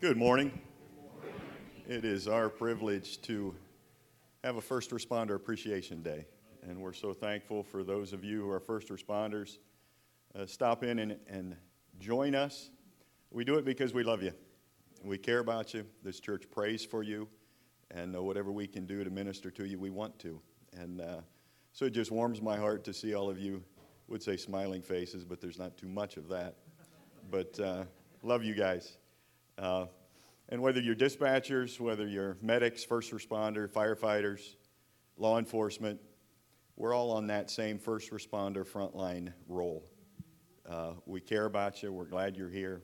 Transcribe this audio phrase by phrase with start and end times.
[0.06, 0.52] Good morning.
[1.88, 3.56] It is our privilege to
[4.44, 6.26] have a First Responder Appreciation Day,
[6.62, 9.58] and we're so thankful for those of you who are first responders.
[10.32, 11.56] Uh, stop in and, and
[11.98, 12.70] join us.
[13.32, 14.32] We do it because we love you.
[15.02, 15.84] We care about you.
[16.04, 17.26] This church prays for you,
[17.90, 20.40] and uh, whatever we can do to minister to you, we want to.
[20.72, 21.22] And uh,
[21.72, 23.60] so it just warms my heart to see all of you.
[24.06, 26.54] Would say smiling faces, but there's not too much of that.
[27.28, 27.86] But uh,
[28.22, 28.98] love you guys.
[29.58, 29.86] Uh,
[30.48, 34.54] and whether you're dispatchers, whether you're medics, first responder, firefighters,
[35.16, 36.00] law enforcement,
[36.76, 39.82] we're all on that same first responder frontline role.
[40.68, 41.92] Uh, we care about you.
[41.92, 42.82] We're glad you're here.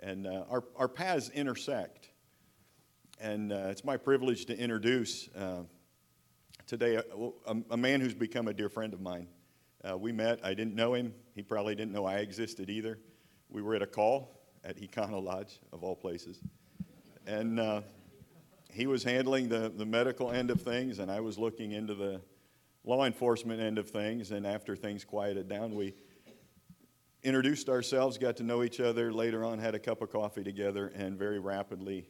[0.00, 2.10] And uh, our, our paths intersect.
[3.20, 5.62] And uh, it's my privilege to introduce uh,
[6.66, 7.02] today a,
[7.46, 9.28] a, a man who's become a dear friend of mine.
[9.82, 10.40] Uh, we met.
[10.44, 11.14] I didn't know him.
[11.34, 12.98] He probably didn't know I existed either.
[13.48, 16.40] We were at a call at Econo Lodge, of all places.
[17.26, 17.82] And uh,
[18.70, 22.20] he was handling the, the medical end of things, and I was looking into the
[22.84, 24.30] law enforcement end of things.
[24.30, 25.94] And after things quieted down, we
[27.22, 29.12] introduced ourselves, got to know each other.
[29.12, 32.08] Later on, had a cup of coffee together, and very rapidly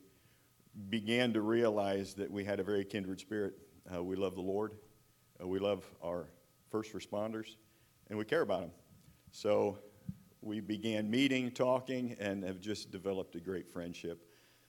[0.88, 3.54] began to realize that we had a very kindred spirit.
[3.94, 4.72] Uh, we love the Lord,
[5.42, 6.28] uh, we love our
[6.70, 7.56] first responders,
[8.08, 8.70] and we care about them.
[9.32, 9.78] So
[10.42, 14.26] we began meeting, talking, and have just developed a great friendship.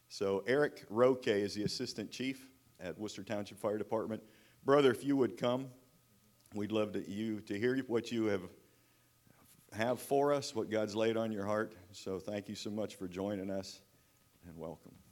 [0.07, 2.47] So Eric Roque is the assistant chief
[2.79, 4.21] at Wooster Township Fire Department.
[4.63, 5.67] Brother, if you would come,
[6.53, 8.41] we'd love to, you to hear what you have
[9.73, 11.73] have for us, what God's laid on your heart.
[11.91, 13.81] So thank you so much for joining us,
[14.47, 15.02] and welcome.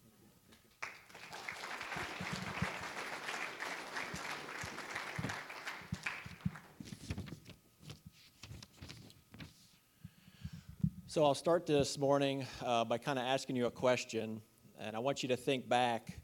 [11.11, 14.41] So I'll start this morning uh, by kind of asking you a question,
[14.79, 16.17] and I want you to think back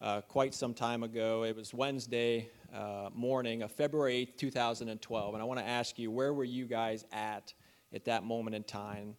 [0.00, 1.44] uh, quite some time ago.
[1.44, 6.10] It was Wednesday uh, morning of February 8th, 2012, and I want to ask you,
[6.10, 7.52] where were you guys at
[7.92, 9.16] at that moment in time?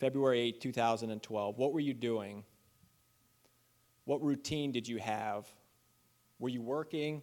[0.00, 1.56] February 8th, 2012.
[1.56, 2.44] What were you doing?
[4.04, 5.46] What routine did you have?
[6.38, 7.22] Were you working?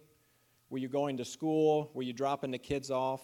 [0.68, 1.92] Were you going to school?
[1.94, 3.22] Were you dropping the kids off?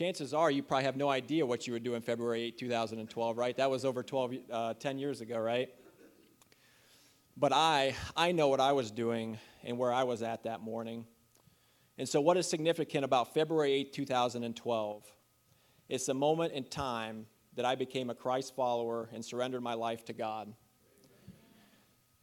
[0.00, 3.54] Chances are you probably have no idea what you were doing February 8, 2012, right?
[3.58, 5.68] That was over 12, uh, 10 years ago, right?
[7.36, 11.04] But I, I know what I was doing and where I was at that morning.
[11.98, 15.12] And so, what is significant about February 8, 2012?
[15.90, 17.26] It's the moment in time
[17.56, 20.50] that I became a Christ follower and surrendered my life to God.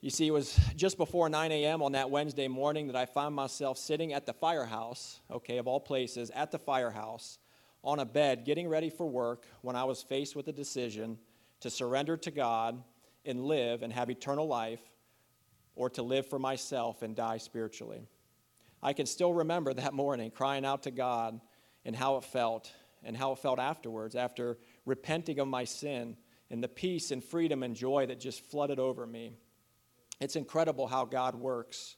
[0.01, 1.83] You see, it was just before 9 a.m.
[1.83, 5.79] on that Wednesday morning that I found myself sitting at the firehouse, okay, of all
[5.79, 7.37] places, at the firehouse
[7.83, 11.17] on a bed getting ready for work when I was faced with a decision
[11.61, 12.81] to surrender to God
[13.25, 14.81] and live and have eternal life
[15.75, 18.07] or to live for myself and die spiritually.
[18.81, 21.39] I can still remember that morning crying out to God
[21.85, 22.71] and how it felt
[23.03, 26.17] and how it felt afterwards after repenting of my sin
[26.49, 29.33] and the peace and freedom and joy that just flooded over me.
[30.19, 31.95] It's incredible how God works.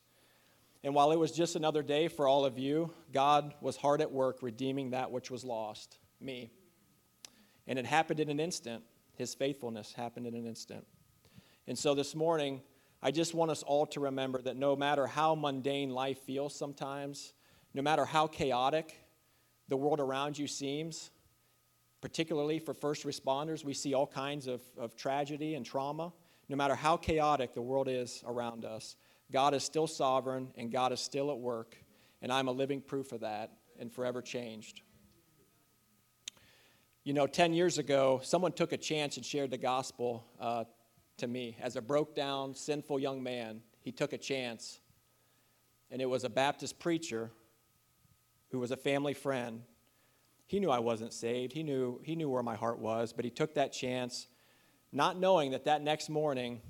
[0.83, 4.11] And while it was just another day for all of you, God was hard at
[4.11, 6.51] work redeeming that which was lost, me.
[7.67, 8.83] And it happened in an instant.
[9.15, 10.85] His faithfulness happened in an instant.
[11.67, 12.61] And so this morning,
[13.01, 17.33] I just want us all to remember that no matter how mundane life feels sometimes,
[17.73, 18.95] no matter how chaotic
[19.67, 21.11] the world around you seems,
[22.01, 26.13] particularly for first responders, we see all kinds of, of tragedy and trauma.
[26.47, 28.95] No matter how chaotic the world is around us,
[29.31, 31.77] God is still sovereign and God is still at work,
[32.21, 34.81] and I'm a living proof of that and forever changed.
[37.03, 40.65] You know, 10 years ago, someone took a chance and shared the gospel uh,
[41.17, 41.57] to me.
[41.61, 44.79] As a broke down, sinful young man, he took a chance.
[45.89, 47.31] And it was a Baptist preacher
[48.51, 49.61] who was a family friend.
[50.45, 51.53] He knew I wasn't saved.
[51.53, 54.27] He knew, he knew where my heart was, but he took that chance,
[54.91, 56.61] not knowing that that next morning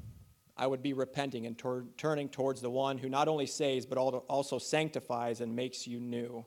[0.60, 3.98] I would be repenting and tor- turning towards the one who not only saves, but
[3.98, 6.46] also sanctifies and makes you new.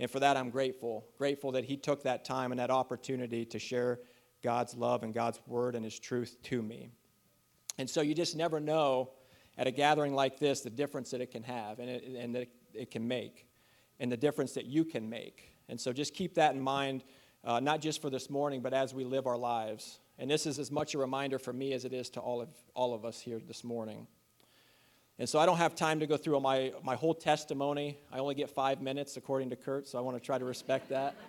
[0.00, 1.06] And for that, I'm grateful.
[1.16, 4.00] Grateful that he took that time and that opportunity to share
[4.42, 6.90] God's love and God's word and his truth to me.
[7.78, 9.10] And so you just never know
[9.56, 12.48] at a gathering like this the difference that it can have and, it, and that
[12.74, 13.46] it can make,
[14.00, 15.54] and the difference that you can make.
[15.68, 17.04] And so just keep that in mind,
[17.44, 20.00] uh, not just for this morning, but as we live our lives.
[20.18, 22.48] And this is as much a reminder for me as it is to all of,
[22.74, 24.06] all of us here this morning.
[25.18, 27.98] And so I don't have time to go through my, my whole testimony.
[28.12, 30.90] I only get five minutes, according to Kurt, so I want to try to respect
[30.90, 31.14] that.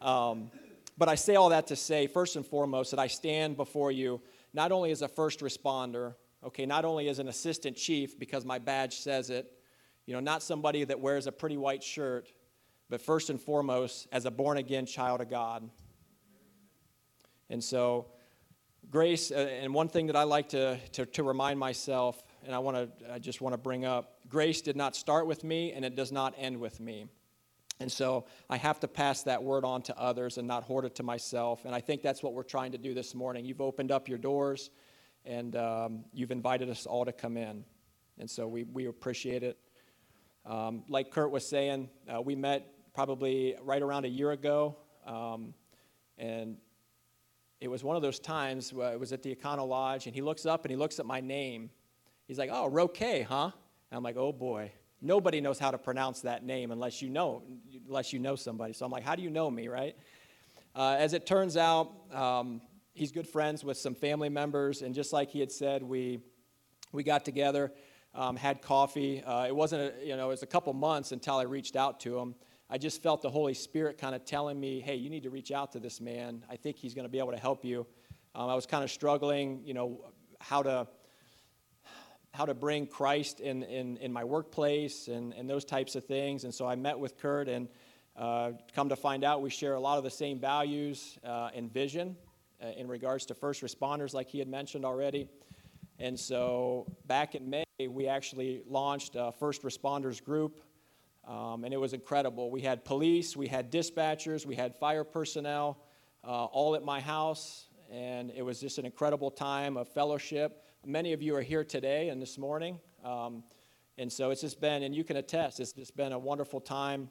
[0.00, 0.52] Um,
[0.96, 4.20] but I say all that to say, first and foremost, that I stand before you
[4.52, 8.58] not only as a first responder, okay, not only as an assistant chief because my
[8.58, 9.50] badge says it,
[10.06, 12.32] you know, not somebody that wears a pretty white shirt,
[12.88, 15.68] but first and foremost as a born again child of God.
[17.50, 18.06] And so,
[18.90, 22.58] grace, uh, and one thing that I like to, to, to remind myself, and I,
[22.58, 25.96] wanna, I just want to bring up grace did not start with me, and it
[25.96, 27.06] does not end with me.
[27.80, 30.96] And so I have to pass that word on to others and not hoard it
[30.96, 31.64] to myself.
[31.64, 33.44] And I think that's what we're trying to do this morning.
[33.44, 34.70] You've opened up your doors
[35.24, 37.64] and um, you've invited us all to come in.
[38.18, 39.58] And so we, we appreciate it.
[40.44, 44.76] Um, like Kurt was saying, uh, we met probably right around a year ago.
[45.06, 45.54] Um,
[46.16, 46.56] and
[47.60, 50.22] it was one of those times where it was at the Econo Lodge, and he
[50.22, 51.70] looks up and he looks at my name.
[52.26, 53.50] He's like, "Oh, Roque, huh?"
[53.90, 57.42] And I'm like, "Oh boy, nobody knows how to pronounce that name unless you know,
[57.86, 59.96] unless you know somebody." So I'm like, "How do you know me, right?"
[60.74, 62.60] Uh, as it turns out, um,
[62.94, 66.20] he's good friends with some family members, and just like he had said, we
[66.92, 67.72] we got together,
[68.14, 69.22] um, had coffee.
[69.22, 72.00] Uh, it wasn't, a, you know, it was a couple months until I reached out
[72.00, 72.34] to him.
[72.70, 75.50] I just felt the Holy Spirit kind of telling me, hey, you need to reach
[75.50, 76.44] out to this man.
[76.50, 77.86] I think he's going to be able to help you.
[78.34, 80.04] Um, I was kind of struggling, you know,
[80.38, 80.86] how to
[82.32, 86.44] how to bring Christ in, in, in my workplace and, and those types of things.
[86.44, 87.68] And so I met with Kurt, and
[88.14, 91.72] uh, come to find out, we share a lot of the same values uh, and
[91.72, 92.16] vision
[92.62, 95.28] uh, in regards to first responders, like he had mentioned already.
[95.98, 100.60] And so back in May, we actually launched a first responders group
[101.28, 102.50] um, and it was incredible.
[102.50, 105.78] We had police, we had dispatchers, we had fire personnel,
[106.24, 110.64] uh, all at my house, and it was just an incredible time of fellowship.
[110.86, 113.44] Many of you are here today and this morning, um,
[113.98, 117.10] and so it's just been, and you can attest, it's just been a wonderful time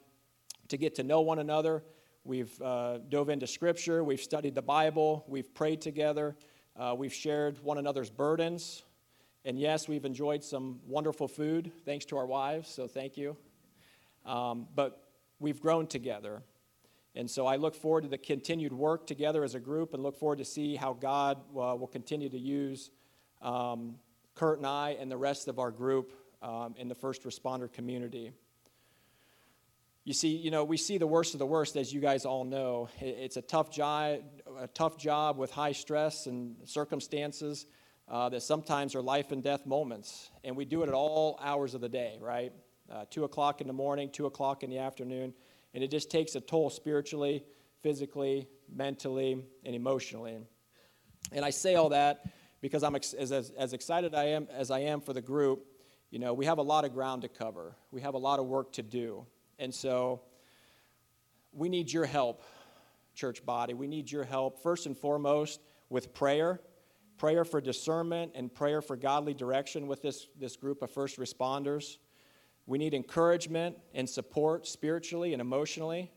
[0.66, 1.84] to get to know one another.
[2.24, 6.36] We've uh, dove into Scripture, we've studied the Bible, we've prayed together,
[6.76, 8.82] uh, we've shared one another's burdens,
[9.44, 13.36] and yes, we've enjoyed some wonderful food thanks to our wives, so thank you.
[14.28, 15.02] Um, but
[15.40, 16.42] we've grown together.
[17.14, 20.18] And so I look forward to the continued work together as a group and look
[20.18, 22.90] forward to see how God uh, will continue to use
[23.40, 23.96] um,
[24.34, 28.32] Kurt and I and the rest of our group um, in the first responder community.
[30.04, 32.44] You see, you know, we see the worst of the worst, as you guys all
[32.44, 32.88] know.
[33.00, 34.20] It's a tough job,
[34.58, 37.66] a tough job with high stress and circumstances
[38.08, 41.74] uh, that sometimes are life and death moments, and we do it at all hours
[41.74, 42.52] of the day, right?
[42.90, 45.34] Uh, 2 o'clock in the morning, 2 o'clock in the afternoon.
[45.74, 47.44] And it just takes a toll spiritually,
[47.82, 50.38] physically, mentally, and emotionally.
[51.32, 52.24] And I say all that
[52.60, 55.64] because I'm ex- as, as, as excited I am, as I am for the group.
[56.10, 58.46] You know, we have a lot of ground to cover, we have a lot of
[58.46, 59.26] work to do.
[59.58, 60.22] And so
[61.52, 62.42] we need your help
[63.14, 63.74] church body.
[63.74, 66.60] We need your help, first and foremost, with prayer
[67.18, 71.98] prayer for discernment and prayer for godly direction with this, this group of first responders.
[72.68, 76.12] We need encouragement and support spiritually and emotionally.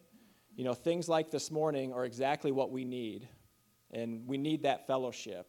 [0.54, 3.30] You know, things like this morning are exactly what we need,
[3.92, 5.48] and we need that fellowship.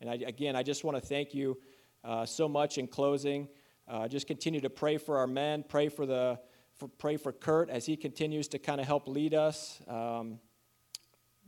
[0.00, 1.58] And I, again, I just want to thank you
[2.04, 3.48] uh, so much in closing.
[3.88, 6.38] Uh, just continue to pray for our men, pray for the,
[6.76, 9.82] for, pray for Kurt as he continues to kind of help lead us.
[9.88, 10.38] Um,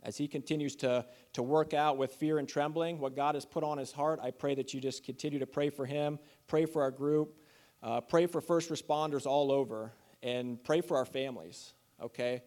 [0.02, 3.62] as he continues to, to work out with fear and trembling what God has put
[3.62, 6.82] on his heart, I pray that you just continue to pray for him, pray for
[6.82, 7.36] our group,
[7.82, 9.92] uh, pray for first responders all over,
[10.22, 12.42] and pray for our families, okay?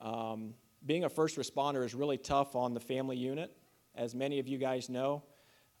[0.00, 3.54] Um, being a first responder is really tough on the family unit,
[3.94, 5.22] as many of you guys know.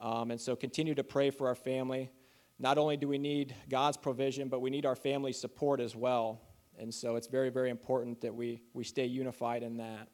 [0.00, 2.10] Um, and so continue to pray for our family.
[2.58, 6.42] Not only do we need God's provision, but we need our family support as well.
[6.78, 10.08] And so it's very, very important that we, we stay unified in that.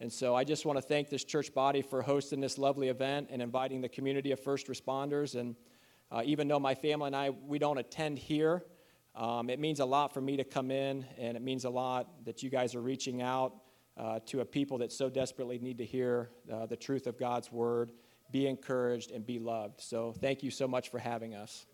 [0.00, 3.28] And so I just want to thank this church body for hosting this lovely event
[3.30, 5.38] and inviting the community of first responders.
[5.38, 5.56] And
[6.10, 8.64] uh, even though my family and I, we don't attend here,
[9.14, 12.24] um, it means a lot for me to come in, and it means a lot
[12.24, 13.54] that you guys are reaching out
[13.96, 17.50] uh, to a people that so desperately need to hear uh, the truth of God's
[17.50, 17.90] word,
[18.30, 19.80] be encouraged, and be loved.
[19.80, 21.66] So thank you so much for having us.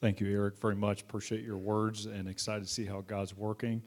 [0.00, 1.02] Thank you, Eric, very much.
[1.02, 3.82] Appreciate your words and excited to see how God's working.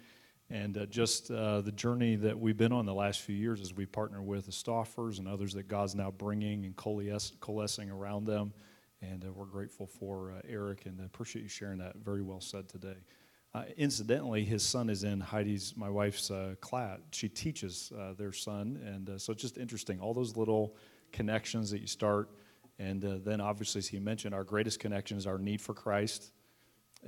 [0.52, 3.74] And uh, just uh, the journey that we've been on the last few years as
[3.74, 8.54] we partner with the Stoffers and others that God's now bringing and coalescing around them.
[9.02, 11.98] And uh, we're grateful for uh, Eric and appreciate you sharing that.
[11.98, 12.98] Very well said today.
[13.54, 17.00] Uh, incidentally, his son is in Heidi's, my wife's uh, class.
[17.12, 18.80] She teaches their son.
[18.86, 20.00] And so it's just interesting.
[20.00, 20.76] All those little
[21.12, 22.30] connections that you start
[22.80, 26.32] and then, obviously, as he mentioned, our greatest connection is our need for Christ,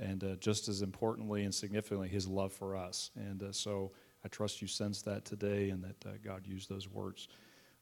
[0.00, 3.10] and uh, just as importantly and significantly, his love for us.
[3.16, 3.92] And uh, so
[4.24, 7.28] I trust you sense that today and that uh, God used those words.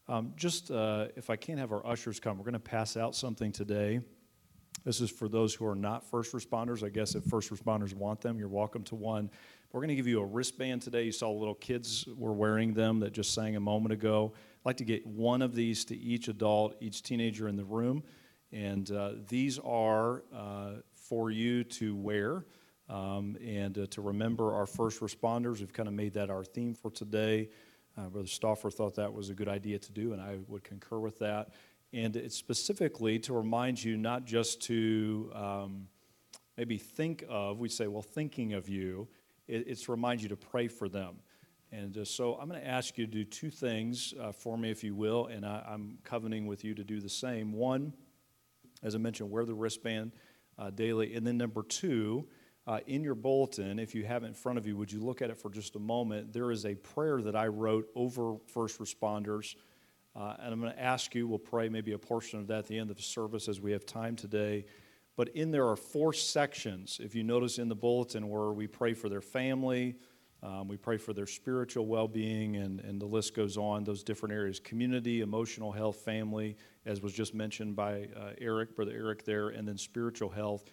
[0.09, 3.15] Um, just uh, if I can't have our ushers come, we're going to pass out
[3.15, 4.01] something today.
[4.85, 6.83] This is for those who are not first responders.
[6.83, 9.31] I guess if first responders want them, you're welcome to one.
[9.73, 11.05] We're going to give you a wristband today.
[11.05, 14.33] You saw little kids were wearing them that just sang a moment ago.
[14.35, 18.03] I'd like to get one of these to each adult, each teenager in the room.
[18.53, 20.71] And uh, these are uh,
[21.11, 22.45] for you to wear
[22.89, 25.59] um, and uh, to remember our first responders.
[25.59, 27.49] We've kind of made that our theme for today.
[27.99, 31.01] Uh, Brother Stauffer thought that was a good idea to do, and I would concur
[31.01, 31.51] with that.
[31.93, 35.89] And it's specifically to remind you not just to um,
[36.57, 39.09] maybe think of, we say, well, thinking of you,
[39.49, 41.17] it, it's to remind you to pray for them.
[41.73, 44.71] And uh, so I'm going to ask you to do two things uh, for me,
[44.71, 47.53] if you will, and I, am covenanting with you to do the same.
[47.53, 47.95] One,
[48.85, 50.13] as I mentioned, wear the wristband
[50.61, 51.15] uh, daily.
[51.15, 52.29] And then number two,
[52.67, 55.23] uh, in your bulletin, if you have it in front of you, would you look
[55.23, 56.33] at it for just a moment?
[56.33, 59.57] There is a prayer that I wrote over first responders.
[60.15, 62.67] Uh, and I'm going to ask you, we'll pray maybe a portion of that at
[62.67, 64.67] the end of the service as we have time today.
[65.17, 68.95] But in there are four sections, if you notice in the bulletin, where we pray
[68.95, 69.97] for their family,
[70.43, 74.03] um, we pray for their spiritual well being, and, and the list goes on, those
[74.03, 79.25] different areas community, emotional health, family, as was just mentioned by uh, Eric, Brother Eric
[79.25, 80.65] there, and then spiritual health.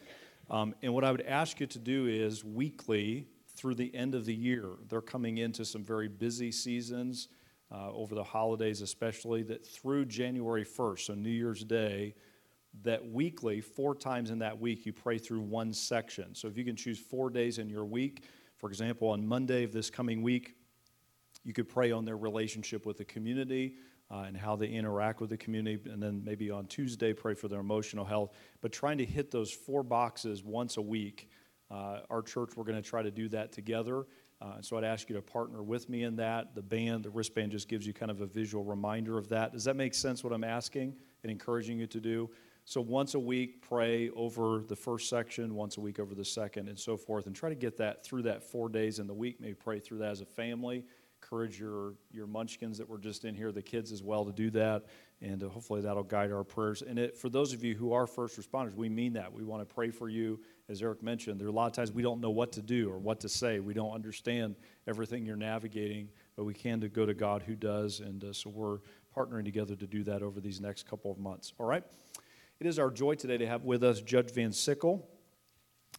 [0.50, 3.28] Um, and what I would ask you to do is weekly
[3.58, 7.28] through the end of the year, they're coming into some very busy seasons
[7.72, 12.14] uh, over the holidays, especially, that through January 1st, so New Year's Day,
[12.84, 16.36] that weekly, four times in that week, you pray through one section.
[16.36, 18.26] So if you can choose four days in your week,
[18.58, 20.56] for example, on Monday of this coming week,
[21.44, 23.76] you could pray on their relationship with the community
[24.10, 25.80] uh, and how they interact with the community.
[25.90, 28.34] And then maybe on Tuesday, pray for their emotional health.
[28.62, 31.30] But trying to hit those four boxes once a week.
[31.70, 34.06] Uh, our church, we're going to try to do that together.
[34.42, 36.56] Uh, so I'd ask you to partner with me in that.
[36.56, 39.52] The band, the wristband just gives you kind of a visual reminder of that.
[39.52, 42.30] Does that make sense what I'm asking and encouraging you to do?
[42.68, 46.68] So once a week, pray over the first section, once a week over the second,
[46.68, 49.40] and so forth, and try to get that through that four days in the week.
[49.40, 50.84] Maybe pray through that as a family.
[51.24, 54.50] Encourage your, your munchkins that were just in here, the kids as well, to do
[54.50, 54.84] that,
[55.22, 56.82] and uh, hopefully that'll guide our prayers.
[56.82, 59.32] And it, for those of you who are first responders, we mean that.
[59.32, 60.38] We want to pray for you.
[60.68, 62.90] As Eric mentioned, there are a lot of times we don't know what to do
[62.90, 63.62] or what to say.
[63.62, 64.58] We don't understand
[64.90, 68.50] everything you're navigating, but we can to go to God who does, and uh, so
[68.50, 68.80] we're
[69.16, 71.54] partnering together to do that over these next couple of months.
[71.60, 71.86] All right?
[72.60, 75.08] It is our joy today to have with us Judge Van Sickle.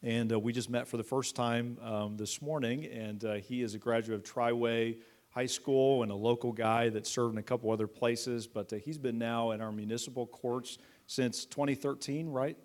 [0.03, 3.63] And uh, we just met for the first time um, this morning, and uh, he
[3.63, 4.97] is a graduate of Triway
[5.31, 8.49] High School and a local guy that served in a couple other places.
[8.49, 12.57] But uh, he's been now in our municipal courts since 2013, right?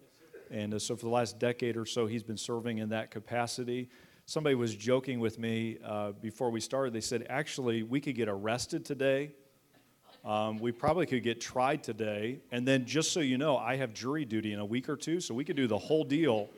[0.50, 3.90] And uh, so for the last decade or so, he's been serving in that capacity.
[4.26, 6.94] Somebody was joking with me uh, before we started.
[6.94, 9.34] They said, actually, we could get arrested today.
[10.26, 12.40] Um, we probably could get tried today.
[12.52, 15.20] And then, just so you know, I have jury duty in a week or two,
[15.20, 16.50] so we could do the whole deal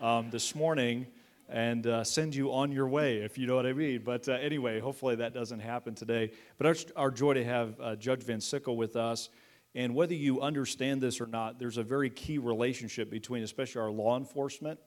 [0.00, 1.06] um, this morning
[1.48, 4.02] and uh, send you on your way, if you know what I mean.
[4.04, 6.30] But uh, anyway, hopefully that doesn't happen today.
[6.58, 9.30] But our, our joy to have uh, Judge Van Sickle with us.
[9.74, 13.90] And whether you understand this or not, there's a very key relationship between, especially our
[13.90, 14.78] law enforcement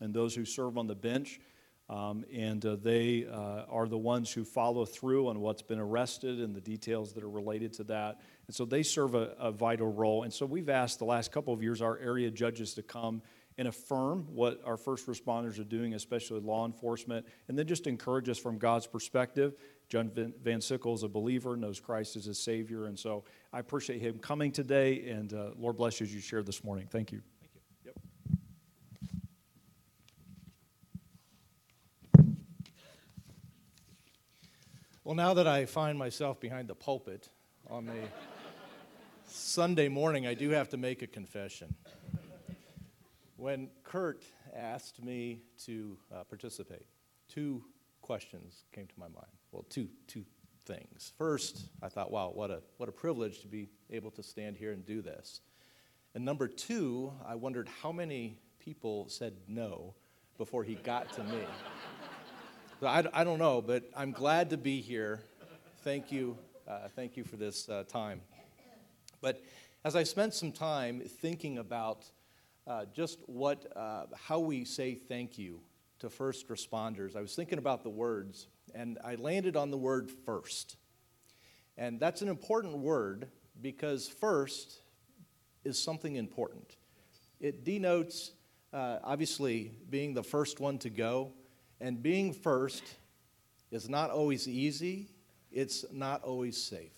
[0.00, 1.40] and those who serve on the bench.
[1.88, 6.38] Um, and uh, they uh, are the ones who follow through on what's been arrested
[6.38, 8.20] and the details that are related to that.
[8.46, 10.24] And so they serve a, a vital role.
[10.24, 13.22] And so we've asked the last couple of years our area judges to come
[13.58, 18.28] and affirm what our first responders are doing, especially law enforcement, and then just encourage
[18.28, 19.54] us from God's perspective.
[19.88, 20.10] John
[20.42, 24.18] Van Sickle is a believer, knows Christ as his Savior, and so I appreciate him
[24.18, 26.86] coming today, and uh, Lord bless you as you share this morning.
[26.88, 27.20] Thank you.
[27.40, 27.60] Thank you.
[27.86, 27.94] Yep.
[35.08, 37.30] Well, now that I find myself behind the pulpit
[37.70, 41.74] on a Sunday morning, I do have to make a confession.
[43.38, 44.22] When Kurt
[44.54, 46.84] asked me to uh, participate,
[47.26, 47.64] two
[48.02, 49.32] questions came to my mind.
[49.50, 50.26] Well, two, two
[50.66, 51.14] things.
[51.16, 54.72] First, I thought, wow, what a, what a privilege to be able to stand here
[54.72, 55.40] and do this.
[56.14, 59.94] And number two, I wondered how many people said no
[60.36, 61.40] before he got to me.
[62.82, 65.20] I, I don't know, but I'm glad to be here.
[65.82, 66.38] Thank you.
[66.66, 68.20] Uh, thank you for this uh, time.
[69.20, 69.42] But
[69.84, 72.04] as I spent some time thinking about
[72.68, 75.60] uh, just what, uh, how we say thank you
[75.98, 80.08] to first responders, I was thinking about the words, and I landed on the word
[80.24, 80.76] first.
[81.76, 83.28] And that's an important word
[83.60, 84.82] because first
[85.64, 86.76] is something important.
[87.40, 88.32] It denotes,
[88.72, 91.32] uh, obviously, being the first one to go,
[91.80, 92.82] and being first
[93.70, 95.08] is not always easy,
[95.50, 96.92] it's not always safe.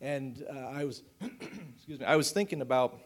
[0.00, 1.02] And uh, I was,
[1.74, 2.98] excuse me, I was thinking about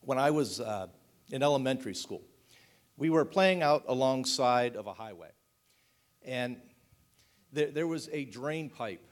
[0.00, 0.88] when I was uh,
[1.30, 2.22] in elementary school.
[2.96, 5.30] We were playing out alongside of a highway,
[6.24, 6.56] and
[7.52, 9.04] there, there was a drain pipe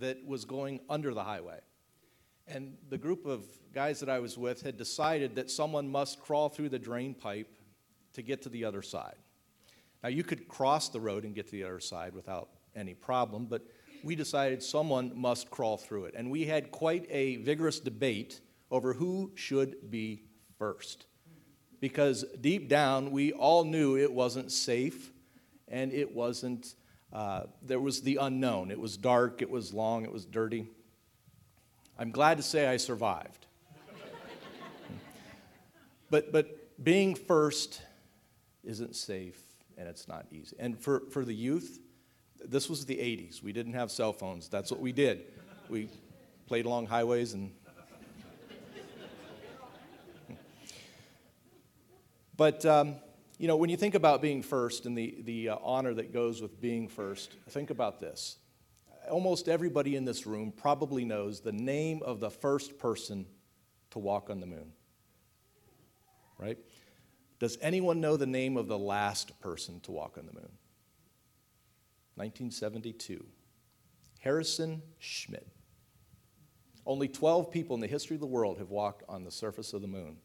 [0.00, 1.60] that was going under the highway.
[2.46, 6.48] And the group of guys that I was with had decided that someone must crawl
[6.48, 7.48] through the drain pipe
[8.14, 9.16] to get to the other side.
[10.04, 13.46] Now, you could cross the road and get to the other side without any problem,
[13.46, 13.62] but
[14.02, 16.14] we decided someone must crawl through it.
[16.14, 20.24] And we had quite a vigorous debate over who should be
[20.58, 21.06] first.
[21.80, 25.10] Because deep down, we all knew it wasn't safe
[25.68, 26.74] and it wasn't,
[27.10, 28.70] uh, there was the unknown.
[28.70, 30.66] It was dark, it was long, it was dirty.
[31.98, 33.46] I'm glad to say I survived.
[36.10, 37.80] but, but being first
[38.64, 39.40] isn't safe
[39.78, 40.56] and it's not easy.
[40.58, 41.80] And for, for the youth,
[42.44, 43.42] this was the 80s.
[43.42, 44.48] We didn't have cell phones.
[44.48, 45.24] That's what we did.
[45.68, 45.88] We
[46.46, 47.52] played along highways and
[52.36, 52.96] But, um,
[53.38, 56.42] you know, when you think about being first and the, the uh, honor that goes
[56.42, 58.38] with being first, think about this.
[59.10, 63.26] Almost everybody in this room probably knows the name of the first person
[63.90, 64.72] to walk on the moon.
[66.38, 66.58] Right?
[67.44, 70.48] Does anyone know the name of the last person to walk on the moon?
[72.14, 73.22] 1972.
[74.18, 75.46] Harrison Schmitt.
[76.86, 79.82] Only 12 people in the history of the world have walked on the surface of
[79.82, 80.16] the moon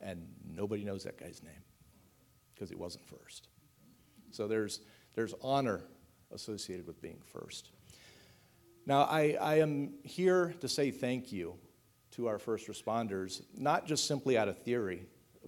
[0.00, 1.64] and nobody knows that guy's name
[2.54, 3.48] because he wasn't first.
[4.30, 4.82] So there's,
[5.16, 5.80] there's honor
[6.30, 7.70] associated with being first.
[8.86, 11.54] Now, I, I am here to say thank you
[12.12, 15.06] to our first responders, not just simply out of theory,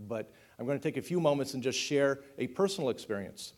[0.08, 3.54] but I'm going to take a few moments and just share a personal experience.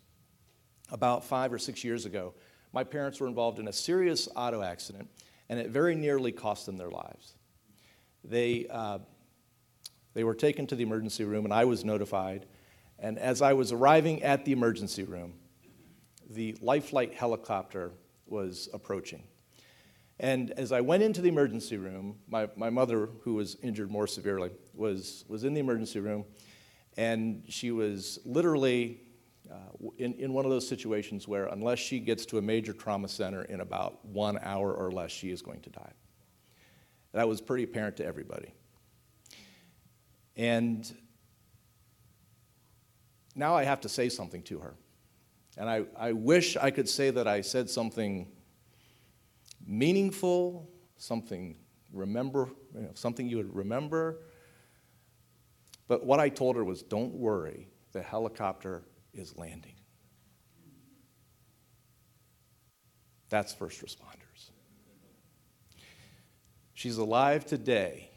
[0.90, 2.34] About five or six years ago,
[2.72, 5.08] my parents were involved in a serious auto accident,
[5.48, 7.34] and it very nearly cost them their lives.
[8.24, 8.98] They, uh,
[10.14, 12.46] they were taken to the emergency room, and I was notified.
[12.98, 15.34] And as I was arriving at the emergency room,
[16.30, 17.92] the Lifelight helicopter
[18.26, 19.22] was approaching.
[20.18, 24.06] And as I went into the emergency room, my, my mother, who was injured more
[24.06, 26.24] severely, was, was in the emergency room,
[26.96, 29.00] and she was literally
[29.50, 29.56] uh,
[29.98, 33.42] in, in one of those situations where, unless she gets to a major trauma center
[33.42, 35.92] in about one hour or less, she is going to die.
[37.12, 38.52] That was pretty apparent to everybody.
[40.36, 40.92] And
[43.34, 44.74] now I have to say something to her.
[45.56, 48.28] And I, I wish I could say that I said something
[49.66, 51.56] meaningful, something
[51.92, 54.18] remember, you know, something you would remember.
[55.88, 58.82] But what I told her was don't worry, the helicopter
[59.14, 59.74] is landing.
[63.28, 64.50] That's first responders.
[66.74, 68.10] She's alive today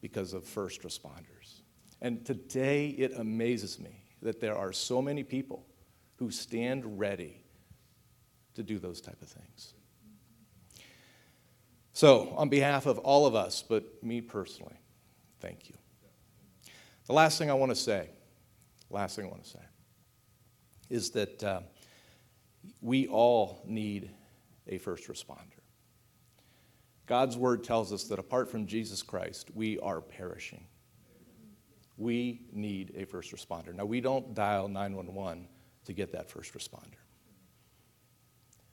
[0.00, 1.62] because of first responders.
[2.00, 5.66] And today it amazes me that there are so many people
[6.16, 7.42] who stand ready
[8.54, 9.74] to do those type of things.
[11.92, 14.78] So, on behalf of all of us, but me personally,
[15.40, 15.76] thank you.
[17.06, 18.08] The last thing I want to say,
[18.90, 19.60] last thing I want to say,
[20.90, 21.60] is that uh,
[22.80, 24.10] we all need
[24.66, 25.60] a first responder.
[27.06, 30.64] God's word tells us that apart from Jesus Christ, we are perishing.
[31.96, 33.72] We need a first responder.
[33.72, 35.46] Now, we don't dial 911
[35.84, 36.98] to get that first responder.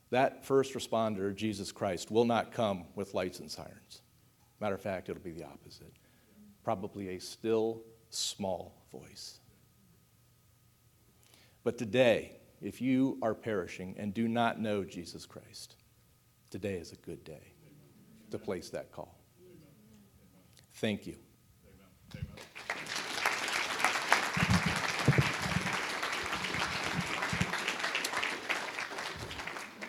[0.09, 4.01] That first responder, Jesus Christ, will not come with lights and sirens.
[4.59, 5.93] Matter of fact, it'll be the opposite.
[6.63, 7.83] Probably a still,
[8.15, 9.39] small voice.
[11.63, 15.75] But today, if you are perishing and do not know Jesus Christ,
[16.49, 17.53] today is a good day
[18.31, 19.17] to place that call.
[20.73, 21.15] Thank you.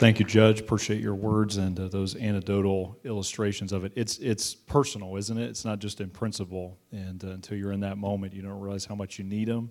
[0.05, 0.61] Thank you, Judge.
[0.61, 3.93] Appreciate your words and uh, those anecdotal illustrations of it.
[3.97, 5.49] It's it's personal, isn't it?
[5.49, 6.77] It's not just in principle.
[6.93, 9.71] And uh, until you're in that moment, you don't realize how much you need them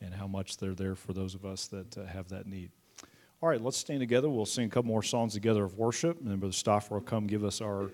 [0.00, 2.70] and how much they're there for those of us that uh, have that need.
[3.42, 4.30] All right, let's stand together.
[4.30, 7.26] We'll sing a couple more songs together of worship, and then Brother Stoffer will come
[7.26, 7.90] give us our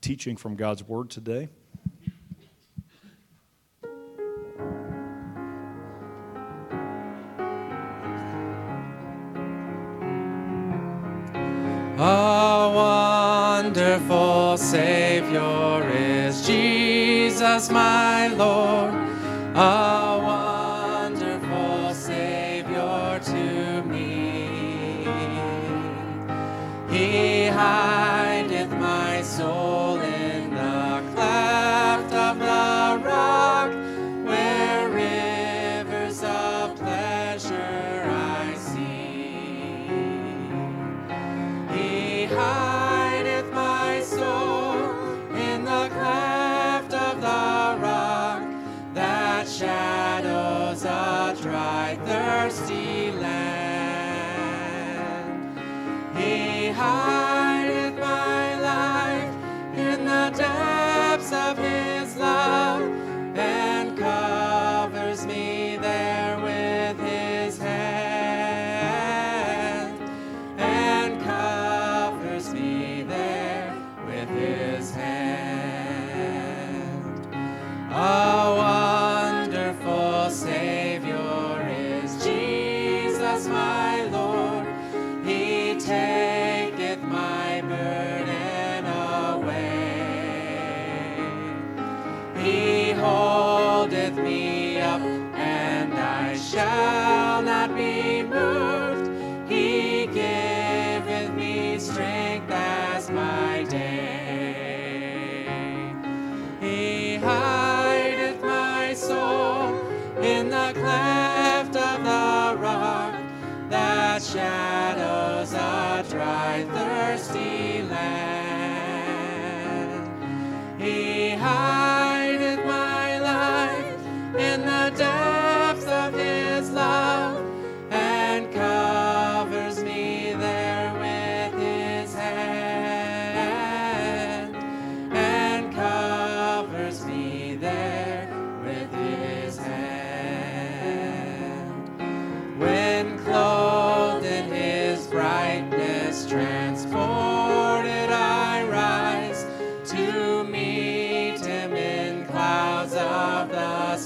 [0.00, 1.50] teaching from God's Word today.
[12.02, 12.72] A
[13.62, 18.94] wonderful Savior is Jesus, my Lord.
[19.54, 25.04] A wonderful Savior to me.
[26.88, 27.44] He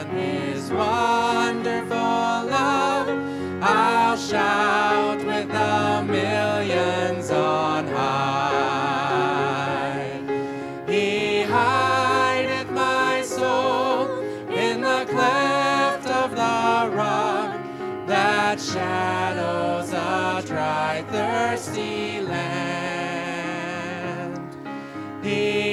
[25.34, 25.63] He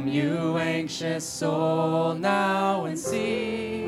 [0.00, 3.84] Come, you anxious soul, now and see.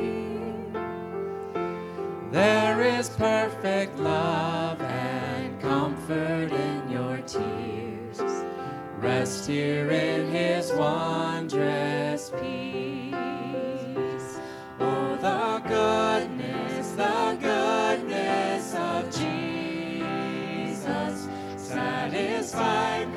[2.29, 8.21] There is perfect love and comfort in your tears.
[8.99, 13.15] Rest here in his wondrous peace.
[14.79, 19.67] Oh, the goodness, the goodness of Jesus.
[21.57, 23.07] Satisfied,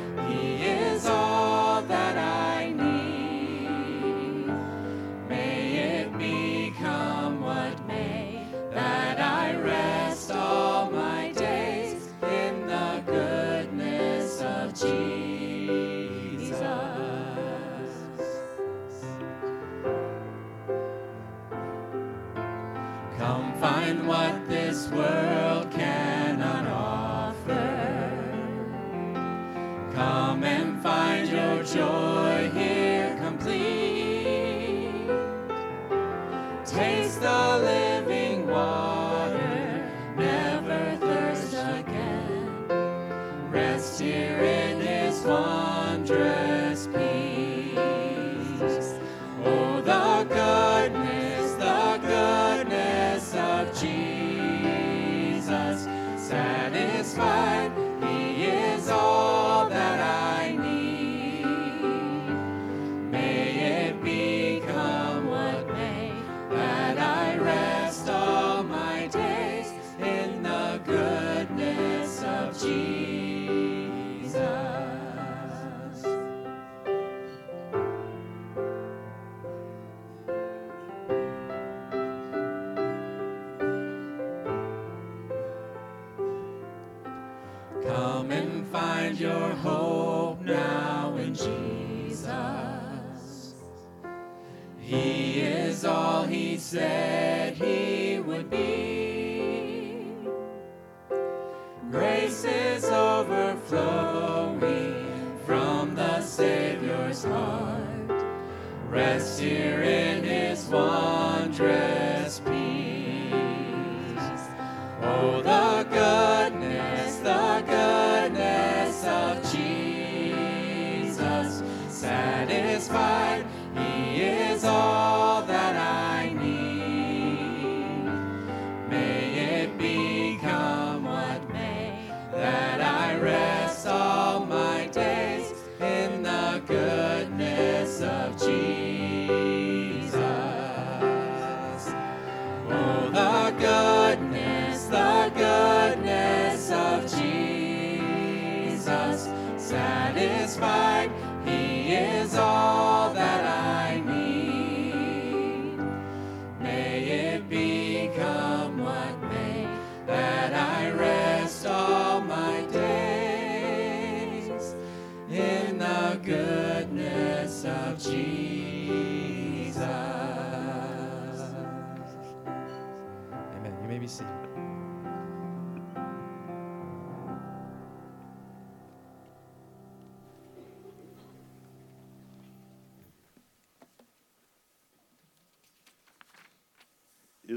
[122.87, 123.44] Satisfied,
[123.75, 124.95] he is all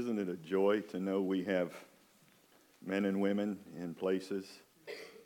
[0.00, 1.74] Isn't it a joy to know we have
[2.82, 4.46] men and women in places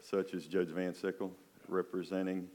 [0.00, 1.32] such as Judge Van Sickle
[1.68, 2.48] representing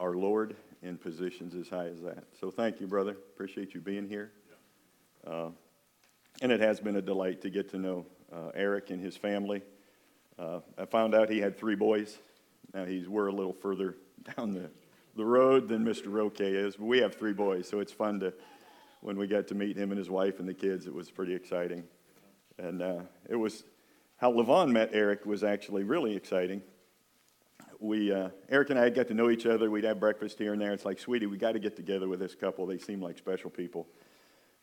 [0.00, 2.24] our Lord in positions as high as that?
[2.40, 3.10] So thank you, brother.
[3.10, 4.32] Appreciate you being here.
[5.26, 5.50] Uh,
[6.40, 9.60] and it has been a delight to get to know uh, Eric and his family.
[10.38, 12.16] Uh, I found out he had three boys.
[12.72, 13.96] Now he's we're a little further
[14.34, 14.70] down the,
[15.14, 16.06] the road than Mr.
[16.06, 18.32] Roque is, but we have three boys, so it's fun to
[19.00, 20.86] when we got to meet him and his wife and the kids.
[20.86, 21.84] It was pretty exciting,
[22.58, 23.64] and uh, it was
[24.16, 26.62] how Levon met Eric was actually really exciting.
[27.78, 29.70] We uh, Eric and I got to know each other.
[29.70, 30.72] We'd have breakfast here and there.
[30.72, 32.66] It's like, sweetie, we got to get together with this couple.
[32.66, 33.86] They seem like special people.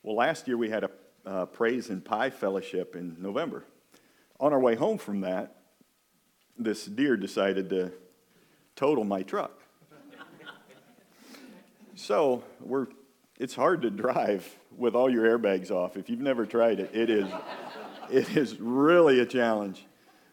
[0.03, 0.91] Well, last year we had a
[1.25, 3.65] uh, praise and pie fellowship in November.
[4.39, 5.55] On our way home from that,
[6.57, 7.91] this deer decided to
[8.75, 9.59] total my truck.
[11.95, 12.87] so we're,
[13.37, 15.97] it's hard to drive with all your airbags off.
[15.97, 17.27] If you've never tried it, it is,
[18.11, 19.85] it is really a challenge.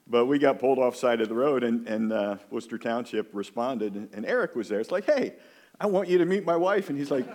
[0.06, 3.94] But we got pulled off side of the road, and, and uh, Wooster Township responded,
[4.12, 4.78] and Eric was there.
[4.80, 5.34] It's like, hey,
[5.80, 6.90] I want you to meet my wife.
[6.90, 7.26] And he's like,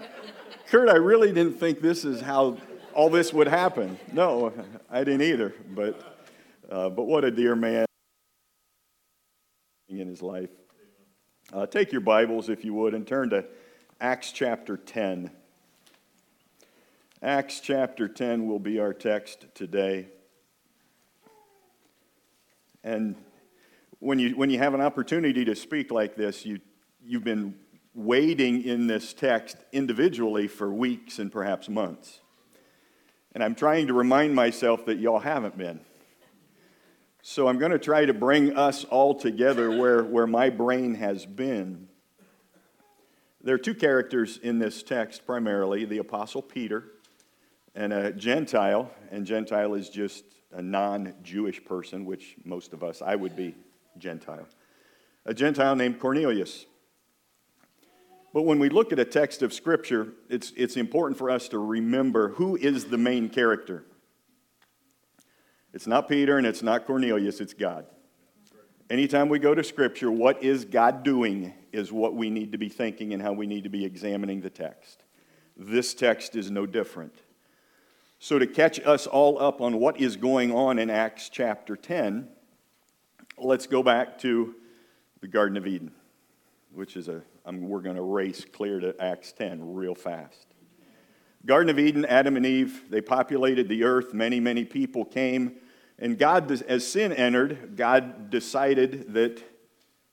[0.70, 2.58] Kurt, I really didn't think this is how
[2.94, 3.98] all this would happen.
[4.14, 4.54] No,
[4.90, 5.56] I didn't either.
[5.74, 6.00] But
[6.70, 7.86] Uh, but what a dear man
[9.88, 10.52] in his life.
[11.52, 13.44] Uh, take your Bibles, if you would, and turn to
[14.00, 15.32] Acts chapter 10.
[17.22, 20.08] Acts chapter 10 will be our text today.
[22.82, 23.18] And
[24.00, 26.62] when you, when you have an opportunity to speak like this, you,
[27.04, 27.56] you've been
[27.94, 32.22] wading in this text individually for weeks and perhaps months.
[33.34, 35.82] And I'm trying to remind myself that y'all haven't been.
[37.22, 41.26] So I'm going to try to bring us all together where, where my brain has
[41.26, 41.90] been.
[43.44, 46.94] There are two characters in this text primarily the Apostle Peter
[47.76, 53.02] and a Gentile, and Gentile is just a non Jewish person, which most of us,
[53.02, 53.56] I would be
[53.98, 54.48] Gentile.
[55.26, 56.66] A Gentile named Cornelius.
[58.34, 61.58] But when we look at a text of Scripture, it's, it's important for us to
[61.58, 63.86] remember who is the main character.
[65.74, 67.86] It's not Peter and it's not Cornelius, it's God.
[68.90, 72.70] Anytime we go to Scripture, what is God doing is what we need to be
[72.70, 75.04] thinking and how we need to be examining the text.
[75.56, 77.14] This text is no different.
[78.22, 82.28] So, to catch us all up on what is going on in Acts chapter 10,
[83.38, 84.56] let's go back to
[85.22, 85.94] the Garden of Eden,
[86.74, 90.48] which is a, I mean, we're going to race clear to Acts 10 real fast.
[91.46, 94.14] Garden of Eden, Adam and Eve, they populated the earth.
[94.14, 95.56] Many, many people came.
[95.98, 99.42] And God, as sin entered, God decided that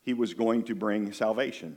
[0.00, 1.76] He was going to bring salvation.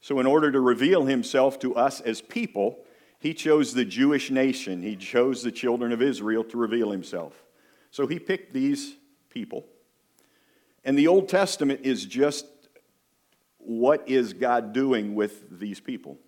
[0.00, 2.84] So, in order to reveal Himself to us as people,
[3.22, 4.82] He chose the Jewish nation.
[4.82, 7.44] He chose the children of Israel to reveal Himself.
[7.92, 8.96] So, He picked these
[9.30, 9.64] people.
[10.84, 12.46] And the Old Testament is just
[13.58, 16.18] what is God doing with these people?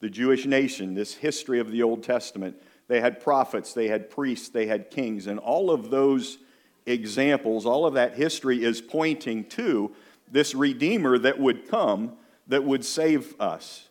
[0.00, 2.56] The Jewish nation, this history of the Old Testament,
[2.88, 6.38] they had prophets, they had priests, they had kings, and all of those
[6.86, 9.94] examples, all of that history is pointing to
[10.30, 12.16] this Redeemer that would come
[12.46, 13.90] that would save us,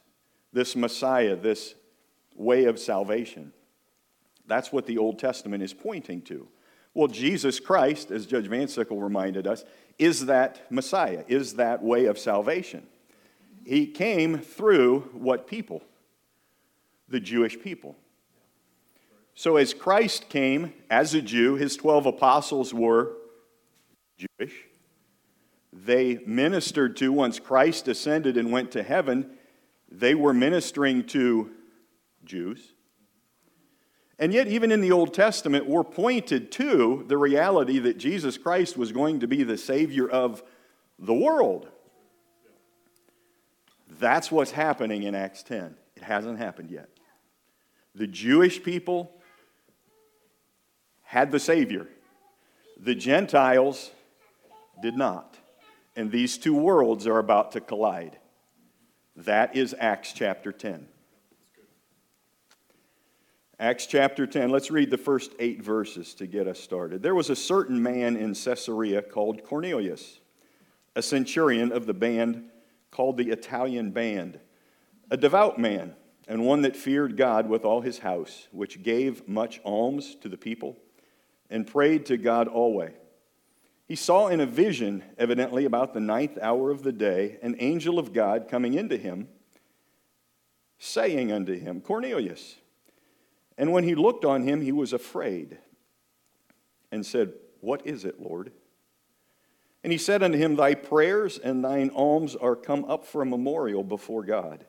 [0.51, 1.75] this Messiah, this
[2.35, 3.53] way of salvation.
[4.47, 6.47] That's what the Old Testament is pointing to.
[6.93, 9.63] Well, Jesus Christ, as Judge Van Sickle reminded us,
[9.97, 12.85] is that Messiah, is that way of salvation.
[13.65, 15.83] He came through what people?
[17.07, 17.95] The Jewish people.
[19.35, 23.13] So, as Christ came as a Jew, his 12 apostles were
[24.17, 24.53] Jewish.
[25.71, 29.37] They ministered to, once Christ ascended and went to heaven,
[29.89, 31.51] they were ministering to
[32.25, 32.73] Jews.
[34.19, 38.77] And yet, even in the Old Testament, we're pointed to the reality that Jesus Christ
[38.77, 40.43] was going to be the Savior of
[40.99, 41.67] the world.
[43.99, 45.75] That's what's happening in Acts 10.
[45.95, 46.89] It hasn't happened yet.
[47.95, 49.11] The Jewish people
[51.01, 51.87] had the Savior,
[52.79, 53.91] the Gentiles
[54.81, 55.37] did not.
[55.95, 58.17] And these two worlds are about to collide.
[59.15, 60.87] That is Acts chapter 10.
[63.61, 64.49] Acts chapter 10.
[64.49, 67.03] Let's read the first eight verses to get us started.
[67.03, 70.19] There was a certain man in Caesarea called Cornelius,
[70.95, 72.49] a centurion of the band
[72.89, 74.39] called the Italian Band,
[75.11, 75.93] a devout man,
[76.27, 80.37] and one that feared God with all his house, which gave much alms to the
[80.37, 80.75] people
[81.51, 82.93] and prayed to God always.
[83.87, 87.99] He saw in a vision, evidently about the ninth hour of the day, an angel
[87.99, 89.27] of God coming into him,
[90.79, 92.55] saying unto him, Cornelius.
[93.57, 95.57] And when he looked on him, he was afraid
[96.91, 98.51] and said, What is it, Lord?
[99.83, 103.25] And he said unto him, Thy prayers and thine alms are come up for a
[103.25, 104.65] memorial before God.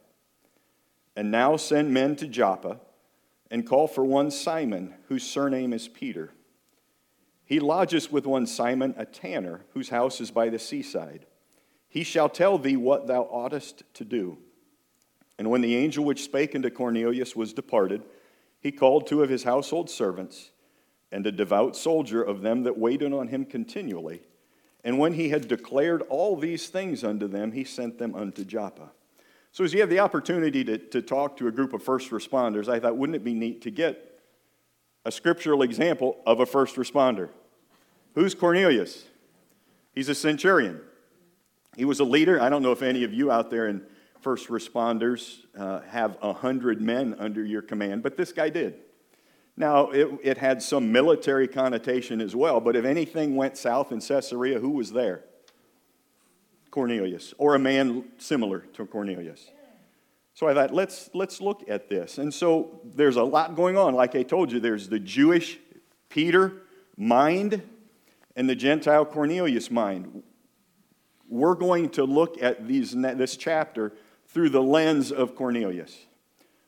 [1.14, 2.80] And now send men to Joppa
[3.50, 6.32] and call for one Simon, whose surname is Peter.
[7.44, 11.26] He lodges with one Simon, a tanner, whose house is by the seaside.
[11.86, 14.38] He shall tell thee what thou oughtest to do.
[15.38, 18.02] And when the angel which spake unto Cornelius was departed,
[18.62, 20.52] he called two of his household servants
[21.10, 24.22] and a devout soldier of them that waited on him continually.
[24.84, 28.92] And when he had declared all these things unto them, he sent them unto Joppa.
[29.50, 32.68] So, as you have the opportunity to, to talk to a group of first responders,
[32.68, 34.20] I thought, wouldn't it be neat to get
[35.04, 37.28] a scriptural example of a first responder?
[38.14, 39.04] Who's Cornelius?
[39.94, 40.80] He's a centurion.
[41.76, 42.40] He was a leader.
[42.40, 43.82] I don't know if any of you out there in
[44.22, 48.74] first responders uh, have a hundred men under your command, but this guy did.
[49.56, 54.00] Now, it, it had some military connotation as well, but if anything went south in
[54.00, 55.24] Caesarea, who was there?
[56.70, 59.50] Cornelius, or a man similar to Cornelius.
[60.32, 62.16] So I thought, let's, let's look at this.
[62.16, 63.94] And so there's a lot going on.
[63.94, 65.58] Like I told you, there's the Jewish
[66.08, 66.62] Peter
[66.96, 67.62] mind,
[68.36, 70.22] and the Gentile Cornelius mind.
[71.28, 73.92] We're going to look at these, this chapter
[74.32, 75.96] through the lens of Cornelius.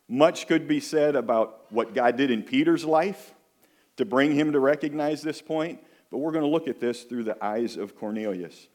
[0.08, 3.34] Much could be said about what God did in Peter's life
[3.96, 7.24] to bring him to recognize this point, but we're going to look at this through
[7.24, 8.68] the eyes of Cornelius.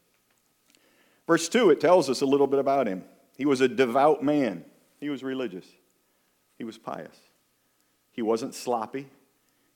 [1.28, 3.04] Verse 2, it tells us a little bit about him.
[3.38, 4.66] He was a devout man,
[5.00, 5.66] he was religious,
[6.58, 7.18] he was pious.
[8.12, 9.08] He wasn't sloppy,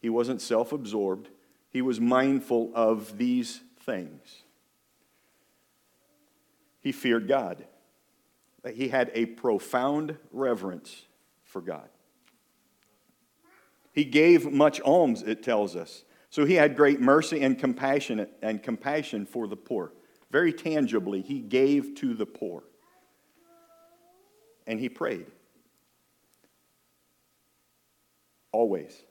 [0.01, 1.29] he wasn't self absorbed,
[1.69, 4.41] he was mindful of these things.
[6.81, 7.65] He feared God.
[8.71, 11.05] He had a profound reverence
[11.43, 11.89] for God.
[13.91, 16.03] He gave much alms, it tells us.
[16.29, 19.93] So he had great mercy and compassion and compassion for the poor.
[20.31, 22.63] Very tangibly, he gave to the poor.
[24.65, 25.27] And he prayed.
[28.51, 29.03] Always.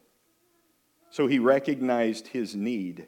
[1.11, 3.07] So he recognized his need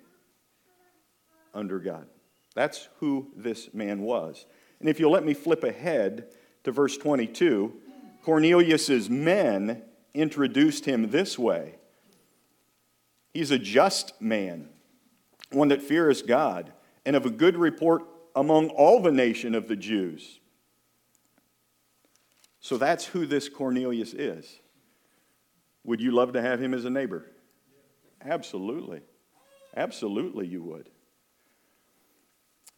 [1.55, 2.07] under God.
[2.55, 4.47] That's who this man was.
[4.85, 6.27] And if you'll let me flip ahead
[6.65, 7.73] to verse 22,
[8.23, 9.83] Cornelius's men
[10.13, 11.77] introduced him this way.
[13.33, 14.69] He's a just man,
[15.51, 16.75] one that fears God,
[17.07, 18.03] and of a good report
[18.37, 20.39] among all the nation of the Jews.
[22.61, 24.61] So that's who this Cornelius is.
[25.85, 27.25] Would you love to have him as a neighbor?
[28.23, 29.01] Absolutely.
[29.75, 30.91] Absolutely, you would.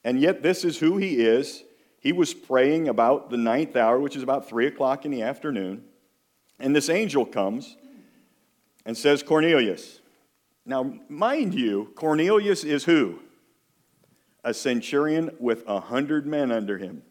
[0.04, 1.64] And yet, this is who he is.
[2.06, 5.82] He was praying about the ninth hour, which is about three o'clock in the afternoon.
[6.60, 7.76] And this angel comes
[8.84, 9.98] and says, Cornelius.
[10.64, 13.18] Now, mind you, Cornelius is who?
[14.44, 17.02] A centurion with a hundred men under him.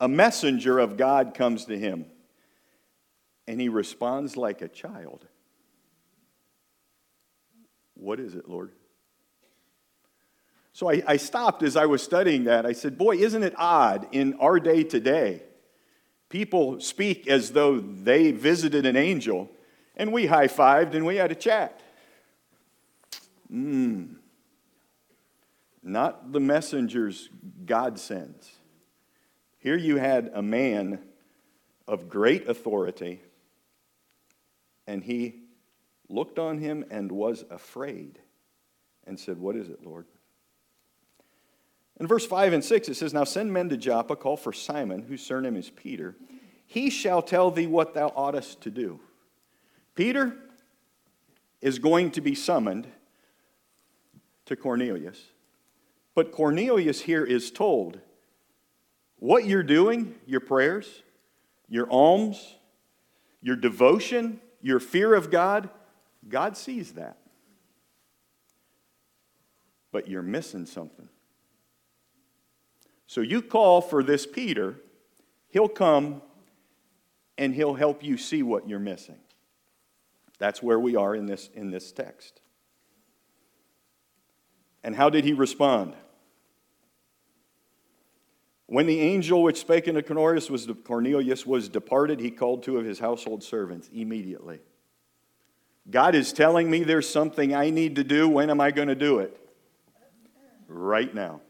[0.00, 2.06] A messenger of God comes to him,
[3.46, 5.24] and he responds like a child.
[7.94, 8.72] What is it, Lord?
[10.76, 12.66] So I, I, stopped as I was studying that.
[12.66, 15.42] I said, Boy, isn't it odd in our day today?
[16.28, 19.50] People speak as though they visited an angel,
[19.96, 21.80] and we high fived and we had a chat.
[23.50, 24.16] Mmm.
[25.82, 27.30] Not the messengers
[27.64, 28.50] God sends.
[29.56, 30.98] Here you had a man
[31.88, 33.22] of great authority,
[34.86, 35.36] and he
[36.10, 38.18] looked on him and was afraid
[39.06, 40.04] and said, What is it, Lord?
[41.98, 45.02] In verse 5 and 6, it says, Now send men to Joppa, call for Simon,
[45.02, 46.14] whose surname is Peter.
[46.66, 49.00] He shall tell thee what thou oughtest to do.
[49.94, 50.36] Peter
[51.60, 52.86] is going to be summoned
[54.44, 55.20] to Cornelius.
[56.14, 58.00] But Cornelius here is told
[59.18, 61.02] what you're doing, your prayers,
[61.68, 62.56] your alms,
[63.40, 65.70] your devotion, your fear of God,
[66.28, 67.16] God sees that.
[69.92, 71.08] But you're missing something.
[73.06, 74.76] So you call for this Peter,
[75.48, 76.22] he'll come
[77.38, 79.18] and he'll help you see what you're missing.
[80.38, 82.40] That's where we are in this, in this text.
[84.82, 85.94] And how did he respond?
[88.66, 92.84] When the angel which spake unto Cornelius was, Cornelius was departed, he called two of
[92.84, 94.60] his household servants immediately.
[95.88, 98.28] God is telling me there's something I need to do.
[98.28, 99.38] When am I going to do it?
[100.66, 101.40] Right now.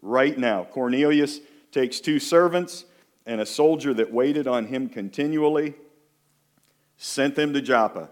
[0.00, 0.64] Right now.
[0.64, 1.40] Cornelius
[1.72, 2.84] takes two servants
[3.26, 5.74] and a soldier that waited on him continually,
[6.96, 8.08] sent them to Joppa.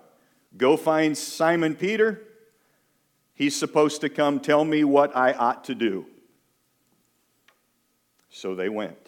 [0.56, 2.22] Go find Simon Peter.
[3.34, 6.06] He's supposed to come tell me what I ought to do.
[8.28, 8.98] So they went.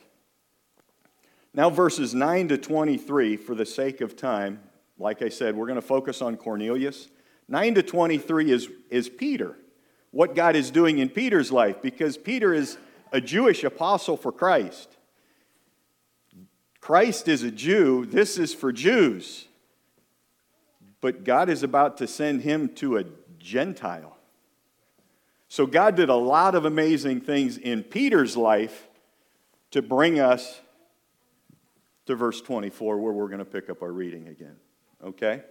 [1.53, 4.61] Now, verses 9 to 23, for the sake of time,
[4.99, 7.09] like I said, we're going to focus on Cornelius.
[7.49, 9.57] 9 to 23 is, is Peter,
[10.11, 12.79] what God is doing in Peter's life, because Peter is
[13.13, 14.97] a Jewish apostle for Christ.
[16.81, 19.47] Christ is a Jew, this is for Jews.
[21.01, 23.05] But God is about to send him to a
[23.39, 24.17] Gentile.
[25.49, 28.89] So God did a lot of amazing things in Peter's life
[29.71, 30.61] to bring us
[32.07, 34.57] to verse 24, where we're going to pick up our reading again
[35.05, 35.43] okay?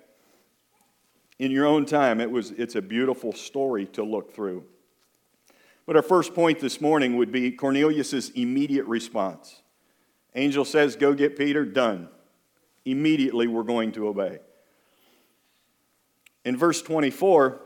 [1.39, 4.63] In your own time, it was, it's a beautiful story to look through.
[5.85, 9.61] But our first point this morning would be Cornelius' immediate response.
[10.35, 12.09] Angel says, Go get Peter, done.
[12.85, 14.39] Immediately, we're going to obey.
[16.43, 17.61] In verse 24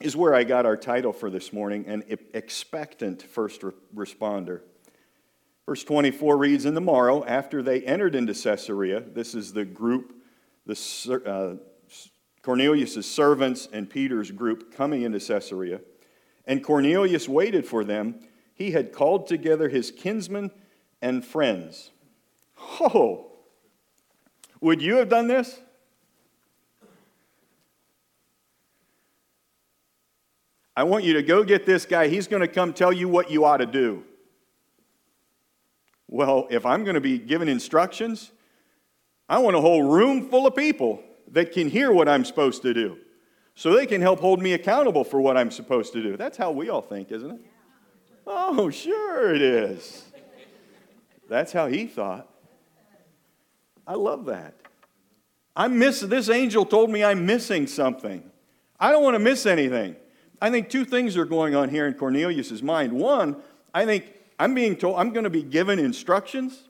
[0.00, 3.62] is where I got our title for this morning an expectant first
[3.94, 4.60] responder.
[5.66, 10.14] Verse 24 reads In the morrow, after they entered into Caesarea, this is the group
[10.66, 11.62] the, uh,
[12.46, 15.80] Cornelius' servants and Peter's group coming into Caesarea.
[16.46, 18.20] And Cornelius waited for them.
[18.54, 20.52] He had called together his kinsmen
[21.02, 21.90] and friends.
[22.80, 23.32] Oh,
[24.60, 25.60] would you have done this?
[30.76, 32.06] I want you to go get this guy.
[32.06, 34.04] He's going to come tell you what you ought to do.
[36.06, 38.30] Well, if I'm going to be given instructions,
[39.28, 41.02] I want a whole room full of people
[41.32, 42.98] that can hear what I'm supposed to do
[43.54, 46.16] so they can help hold me accountable for what I'm supposed to do.
[46.16, 47.40] That's how we all think, isn't it?
[48.26, 50.04] Oh, sure it is.
[51.28, 52.28] That's how he thought.
[53.86, 54.54] I love that.
[55.56, 58.30] I miss this angel told me I'm missing something.
[58.78, 59.96] I don't want to miss anything.
[60.40, 62.92] I think two things are going on here in Cornelius's mind.
[62.92, 63.36] One,
[63.72, 66.68] I think I'm being told I'm going to be given instructions.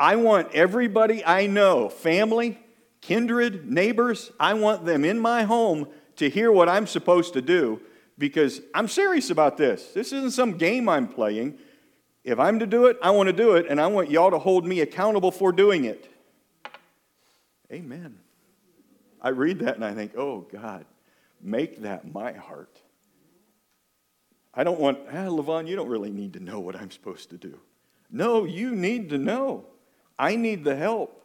[0.00, 2.58] I want everybody I know, family,
[3.02, 7.82] kindred, neighbors, I want them in my home to hear what I'm supposed to do
[8.16, 9.92] because I'm serious about this.
[9.92, 11.58] This isn't some game I'm playing.
[12.24, 14.38] If I'm to do it, I want to do it, and I want y'all to
[14.38, 16.10] hold me accountable for doing it.
[17.70, 18.18] Amen.
[19.20, 20.86] I read that and I think, oh, God,
[21.42, 22.80] make that my heart.
[24.54, 27.36] I don't want, ah, Levon, you don't really need to know what I'm supposed to
[27.36, 27.58] do.
[28.10, 29.66] No, you need to know.
[30.20, 31.16] I need the help.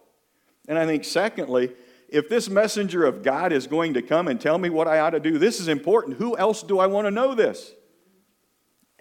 [0.69, 1.73] And I think, secondly,
[2.07, 5.09] if this messenger of God is going to come and tell me what I ought
[5.09, 6.17] to do, this is important.
[6.17, 7.73] Who else do I want to know this?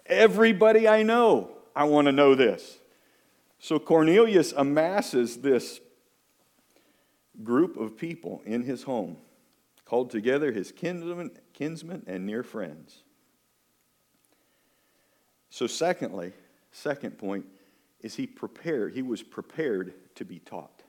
[0.05, 2.77] Everybody I know, I want to know this.
[3.57, 5.79] So Cornelius amasses this
[7.41, 9.15] group of people in his home,
[9.85, 13.01] called together his kinsmen, kinsmen and near friends.
[15.49, 16.33] So, secondly,
[16.73, 17.45] second point
[18.05, 20.83] is he prepared, he was prepared to be taught.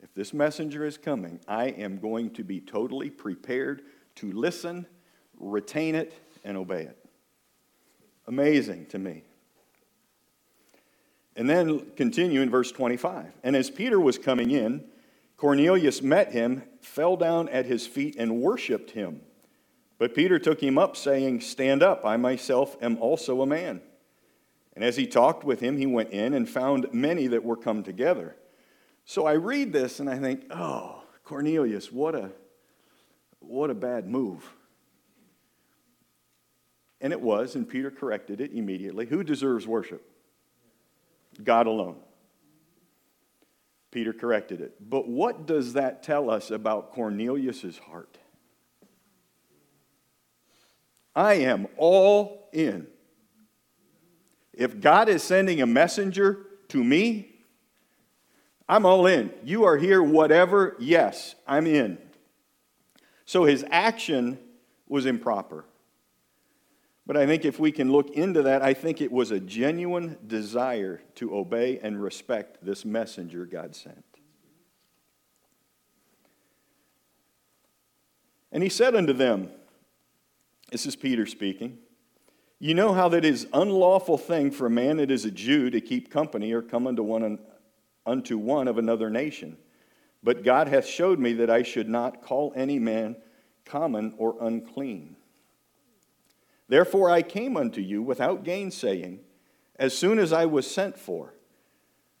[0.00, 3.82] If this messenger is coming, I am going to be totally prepared
[4.14, 4.86] to listen,
[5.36, 6.14] retain it,
[6.44, 6.96] and obey it.
[8.28, 9.24] Amazing to me.
[11.34, 13.32] And then continue in verse 25.
[13.42, 14.84] And as Peter was coming in,
[15.36, 19.22] Cornelius met him, fell down at his feet, and worshiped him.
[19.98, 23.82] But Peter took him up, saying, Stand up, I myself am also a man.
[24.78, 27.82] And as he talked with him, he went in and found many that were come
[27.82, 28.36] together.
[29.04, 32.30] So I read this and I think, oh, Cornelius, what a,
[33.40, 34.48] what a bad move.
[37.00, 39.04] And it was, and Peter corrected it immediately.
[39.06, 40.08] Who deserves worship?
[41.42, 41.96] God alone.
[43.90, 44.76] Peter corrected it.
[44.78, 48.16] But what does that tell us about Cornelius's heart?
[51.16, 52.86] I am all in.
[54.58, 57.30] If God is sending a messenger to me,
[58.68, 59.32] I'm all in.
[59.44, 61.96] You are here, whatever, yes, I'm in.
[63.24, 64.36] So his action
[64.88, 65.64] was improper.
[67.06, 70.18] But I think if we can look into that, I think it was a genuine
[70.26, 74.04] desire to obey and respect this messenger God sent.
[78.50, 79.50] And he said unto them,
[80.72, 81.78] This is Peter speaking,
[82.60, 85.80] You know how that is unlawful thing for a man that is a Jew to
[85.80, 87.38] keep company or come unto one
[88.04, 89.58] unto one of another nation.
[90.22, 93.16] But God hath showed me that I should not call any man
[93.64, 95.16] common or unclean.
[96.68, 99.20] Therefore I came unto you without gainsaying,
[99.76, 101.34] as soon as I was sent for.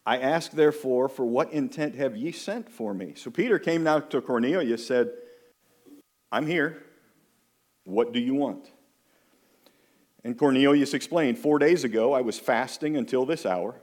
[0.06, 3.14] I ask therefore, for what intent have ye sent for me?
[3.16, 5.10] So Peter came now to Cornelius, said,
[6.30, 6.82] I'm here.
[7.84, 8.70] What do you want?
[10.24, 13.80] And Cornelius explained, Four days ago I was fasting until this hour.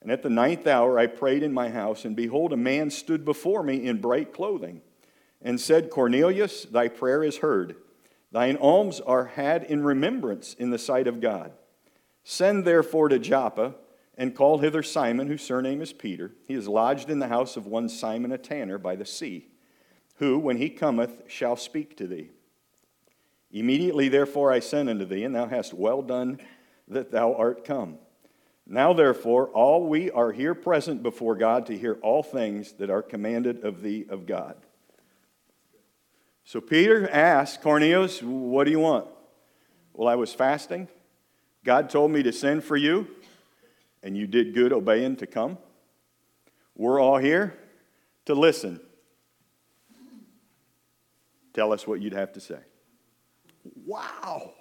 [0.00, 3.24] And at the ninth hour I prayed in my house, and behold, a man stood
[3.24, 4.82] before me in bright clothing,
[5.40, 7.76] and said, Cornelius, thy prayer is heard.
[8.30, 11.52] Thine alms are had in remembrance in the sight of God.
[12.22, 13.76] Send therefore to Joppa,
[14.16, 16.32] and call hither Simon, whose surname is Peter.
[16.46, 19.48] He is lodged in the house of one Simon a tanner by the sea,
[20.16, 22.30] who, when he cometh, shall speak to thee.
[23.54, 26.40] Immediately therefore I sent unto thee, and thou hast well done
[26.88, 27.98] that thou art come.
[28.66, 33.00] Now, therefore, all we are here present before God to hear all things that are
[33.02, 34.56] commanded of thee of God.
[36.44, 39.06] So Peter asked Cornelius, What do you want?
[39.92, 40.88] Well, I was fasting.
[41.64, 43.06] God told me to send for you,
[44.02, 45.58] and you did good obeying to come.
[46.74, 47.56] We're all here
[48.24, 48.80] to listen.
[51.52, 52.58] Tell us what you'd have to say.
[53.84, 54.52] Wow.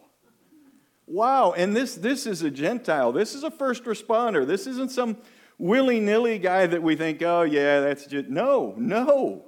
[1.05, 3.11] Wow, and this, this is a Gentile.
[3.11, 4.47] This is a first responder.
[4.47, 5.17] This isn't some
[5.57, 8.29] willy nilly guy that we think, oh, yeah, that's just.
[8.29, 9.45] No, no.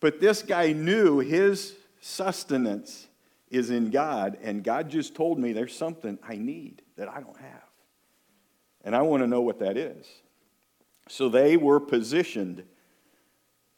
[0.00, 3.08] But this guy knew his sustenance
[3.50, 7.38] is in God, and God just told me there's something I need that I don't
[7.38, 7.62] have.
[8.84, 10.06] And I want to know what that is.
[11.08, 12.64] So they were positioned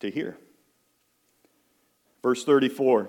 [0.00, 0.36] to hear.
[2.22, 3.08] Verse 34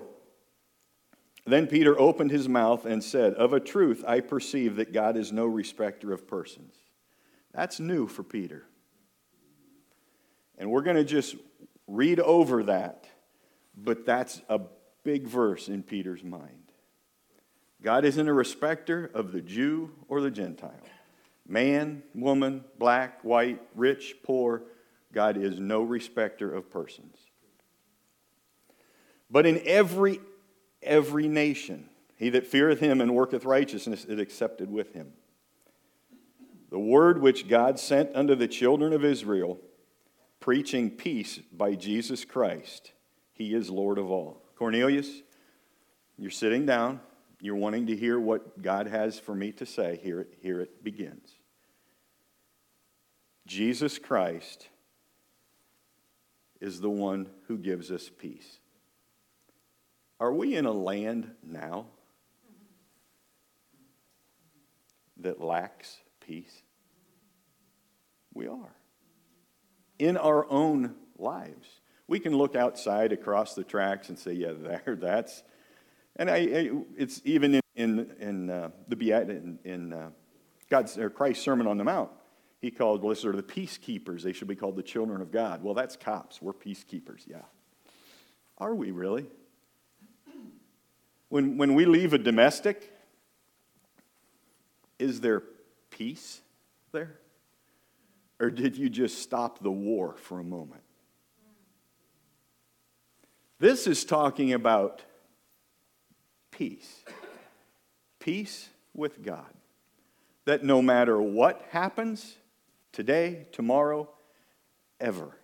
[1.46, 5.32] Then Peter opened his mouth and said, Of a truth, I perceive that God is
[5.32, 6.74] no respecter of persons.
[7.52, 8.64] That's new for Peter.
[10.58, 11.36] And we're going to just
[11.86, 13.06] read over that,
[13.76, 14.60] but that's a
[15.02, 16.70] big verse in Peter's mind.
[17.82, 20.70] God isn't a respecter of the Jew or the Gentile.
[21.48, 24.62] Man, woman, black, white, rich, poor,
[25.12, 27.16] God is no respecter of persons.
[29.30, 30.20] But in every
[30.82, 35.12] every nation, he that feareth him and worketh righteousness is accepted with him.
[36.70, 39.58] The word which God sent unto the children of Israel,
[40.38, 42.92] preaching peace by Jesus Christ,
[43.32, 44.42] he is Lord of all.
[44.56, 45.08] Cornelius,
[46.18, 47.00] you're sitting down.
[47.40, 49.98] You're wanting to hear what God has for me to say.
[50.02, 51.34] Here it, here it begins.
[53.46, 54.68] Jesus Christ
[56.60, 58.58] is the one who gives us peace.
[60.20, 61.86] Are we in a land now
[65.16, 66.62] that lacks peace?
[68.34, 68.76] We are.
[69.98, 71.66] In our own lives.
[72.06, 75.42] We can look outside across the tracks and say, yeah, there, that's.
[76.16, 80.10] And I, I it's even in, in, in uh, the Beat, in, in uh,
[80.68, 82.10] God's, or Christ's Sermon on the Mount.
[82.60, 84.22] He called, blessed are the peacekeepers.
[84.22, 85.62] They should be called the children of God.
[85.62, 86.42] Well, that's cops.
[86.42, 87.42] We're peacekeepers, yeah.
[88.58, 89.26] Are we really?
[91.30, 92.92] When, when we leave a domestic,
[94.98, 95.42] is there
[95.90, 96.40] peace
[96.92, 97.18] there?
[98.40, 100.82] Or did you just stop the war for a moment?
[103.60, 105.02] This is talking about
[106.50, 107.04] peace.
[108.18, 109.54] Peace with God.
[110.46, 112.36] That no matter what happens
[112.92, 114.08] today, tomorrow,
[114.98, 115.36] ever,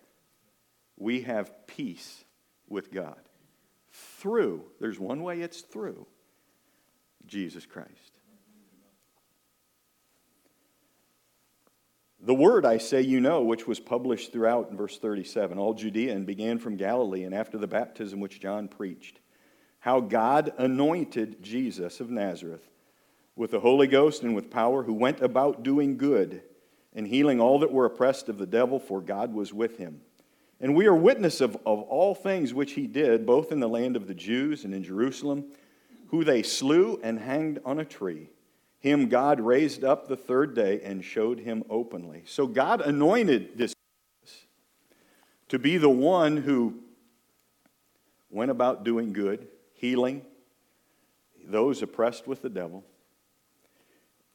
[0.97, 2.25] we have peace
[2.67, 3.26] with God
[4.17, 6.05] through, there's one way it's through
[7.25, 8.19] Jesus Christ.
[12.19, 16.15] The word I say you know, which was published throughout in verse 37, all Judea
[16.15, 19.19] and began from Galilee and after the baptism which John preached,
[19.79, 22.67] how God anointed Jesus of Nazareth
[23.35, 26.41] with the Holy Ghost and with power, who went about doing good
[26.95, 30.01] and healing all that were oppressed of the devil, for God was with him.
[30.59, 33.95] And we are witness of, of all things which he did, both in the land
[33.95, 35.45] of the Jews and in Jerusalem,
[36.07, 38.29] who they slew and hanged on a tree.
[38.79, 42.23] Him God raised up the third day and showed him openly.
[42.25, 43.73] So God anointed this
[45.49, 46.75] to be the one who
[48.29, 50.23] went about doing good, healing
[51.45, 52.83] those oppressed with the devil.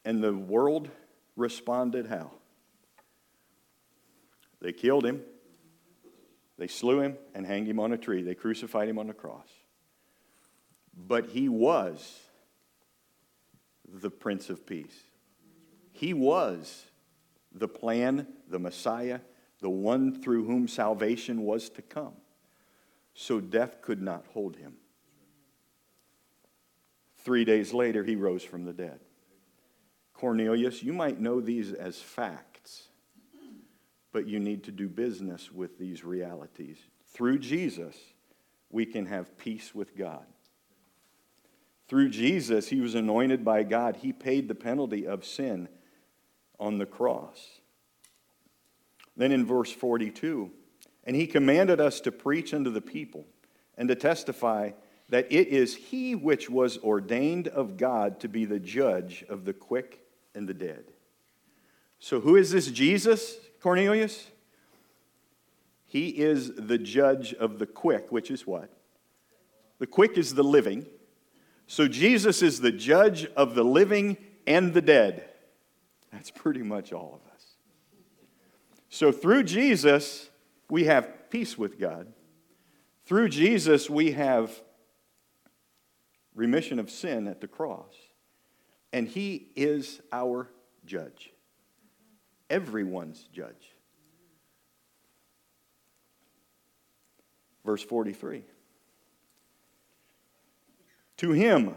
[0.04, 0.88] And the world
[1.36, 2.30] responded how?
[4.60, 5.22] They killed him
[6.59, 8.22] they slew him and hanged him on a tree.
[8.22, 9.48] They crucified him on the cross.
[10.94, 12.20] But he was
[13.88, 14.98] the Prince of Peace.
[15.92, 16.84] He was
[17.53, 19.20] the plan, the Messiah,
[19.61, 22.14] the one through whom salvation was to come.
[23.14, 24.74] So death could not hold him.
[27.24, 29.00] Three days later, he rose from the dead.
[30.12, 32.51] Cornelius, you might know these as facts
[34.12, 36.78] but you need to do business with these realities.
[37.08, 37.96] Through Jesus,
[38.70, 40.24] we can have peace with God.
[41.88, 43.96] Through Jesus, he was anointed by God.
[43.96, 45.68] He paid the penalty of sin
[46.58, 47.60] on the cross.
[49.16, 50.50] Then in verse 42,
[51.04, 53.26] and he commanded us to preach unto the people
[53.76, 54.70] and to testify
[55.08, 59.52] that it is he which was ordained of God to be the judge of the
[59.52, 60.00] quick
[60.34, 60.84] and the dead.
[61.98, 63.36] So, who is this Jesus?
[63.62, 64.28] Cornelius?
[65.86, 68.70] He is the judge of the quick, which is what?
[69.78, 70.86] The quick is the living.
[71.66, 75.28] So Jesus is the judge of the living and the dead.
[76.10, 77.44] That's pretty much all of us.
[78.88, 80.28] So through Jesus,
[80.68, 82.12] we have peace with God.
[83.06, 84.50] Through Jesus, we have
[86.34, 87.94] remission of sin at the cross.
[88.92, 90.48] And He is our
[90.84, 91.31] judge
[92.53, 93.74] everyone's judge.
[97.64, 98.44] Verse 43
[101.16, 101.74] To him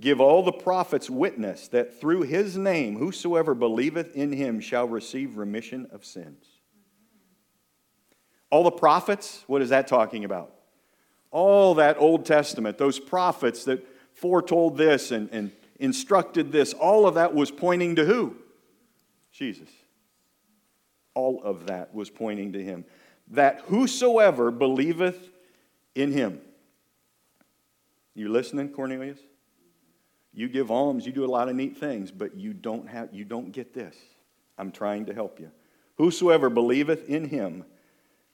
[0.00, 5.36] give all the prophets witness that through his name whosoever believeth in him shall receive
[5.36, 6.44] remission of sins.
[8.50, 10.52] All the prophets, what is that talking about?
[11.30, 17.14] All that Old Testament, those prophets that foretold this and, and instructed this, all of
[17.14, 18.36] that was pointing to who?
[19.38, 19.68] Jesus.
[21.14, 22.84] All of that was pointing to him.
[23.28, 25.30] That whosoever believeth
[25.94, 26.40] in him.
[28.14, 29.18] You listening, Cornelius?
[30.32, 33.24] You give alms, you do a lot of neat things, but you don't have you
[33.24, 33.96] don't get this.
[34.58, 35.50] I'm trying to help you.
[35.96, 37.64] Whosoever believeth in him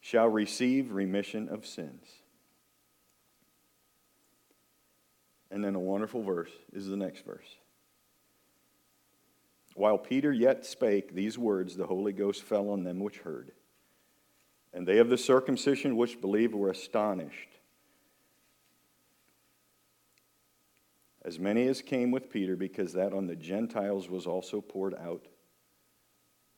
[0.01, 2.07] shall receive remission of sins.
[5.51, 7.49] And then a wonderful verse is the next verse.
[9.75, 13.53] While Peter yet spake these words, the Holy Ghost fell on them which heard.
[14.73, 17.59] And they of the circumcision which believed were astonished.
[21.25, 25.27] As many as came with Peter, because that on the Gentiles was also poured out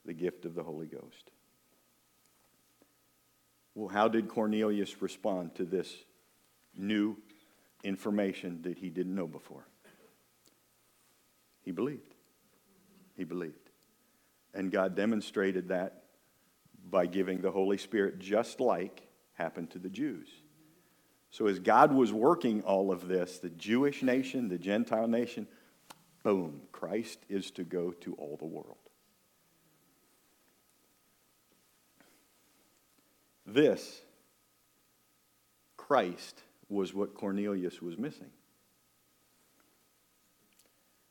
[0.04, 1.30] the gift of the Holy Ghost.
[3.74, 5.94] Well, how did Cornelius respond to this
[6.76, 7.16] new
[7.84, 9.66] information that he didn't know before?
[11.62, 12.15] He believed.
[13.16, 13.70] He believed.
[14.54, 16.04] And God demonstrated that
[16.88, 20.28] by giving the Holy Spirit, just like happened to the Jews.
[21.30, 25.46] So, as God was working all of this, the Jewish nation, the Gentile nation,
[26.22, 28.78] boom, Christ is to go to all the world.
[33.44, 34.02] This,
[35.76, 38.30] Christ, was what Cornelius was missing.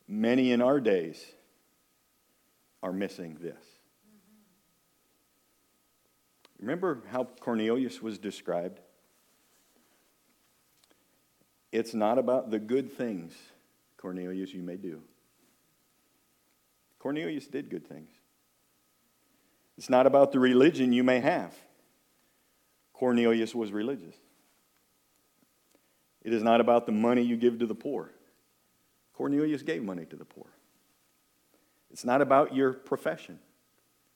[0.08, 1.24] Many in our days
[2.86, 3.64] are missing this.
[6.60, 8.80] Remember how Cornelius was described?
[11.72, 13.34] It's not about the good things,
[13.98, 15.02] Cornelius, you may do.
[17.00, 18.12] Cornelius did good things.
[19.80, 21.56] It's not about the religion you may have.
[22.94, 24.16] Cornelius was religious.
[26.22, 28.12] It is not about the money you give to the poor.
[29.14, 30.55] Cornelius gave money to the poor.
[31.96, 33.40] It's not about your profession.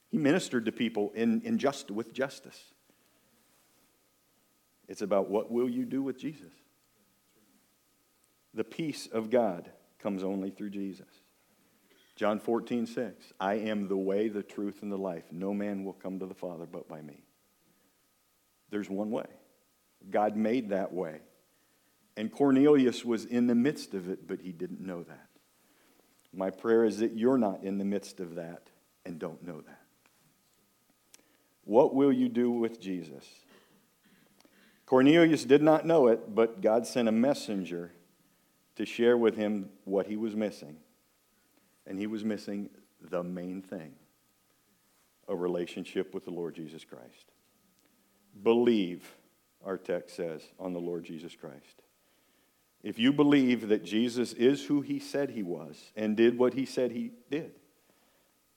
[0.10, 2.62] He ministered to people in, in just, with justice.
[4.90, 6.52] It's about what will you do with Jesus?
[8.54, 11.08] The peace of God comes only through Jesus.
[12.18, 13.32] John 14, 6.
[13.40, 15.24] I am the way, the truth, and the life.
[15.32, 17.24] No man will come to the Father but by me.
[18.72, 19.28] There's one way.
[20.10, 21.22] God made that way.
[22.18, 25.29] And Cornelius was in the midst of it, but he didn't know that.
[26.34, 28.70] My prayer is that you're not in the midst of that
[29.06, 29.82] and don't know that.
[31.64, 33.26] What will you do with Jesus?
[34.86, 37.92] Cornelius did not know it, but God sent a messenger
[38.76, 40.78] to share with him what he was missing.
[41.86, 42.70] And he was missing
[43.02, 43.94] the main thing
[45.28, 47.32] a relationship with the Lord Jesus Christ.
[48.42, 49.16] Believe,
[49.64, 51.84] our text says, on the Lord Jesus Christ.
[52.82, 56.66] If you believe that Jesus is who he said he was and did what he
[56.66, 57.52] said he did,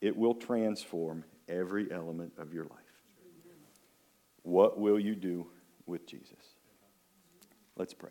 [0.01, 2.79] it will transform every element of your life.
[4.43, 5.47] What will you do
[5.87, 6.55] with Jesus?
[7.77, 8.11] Let's pray.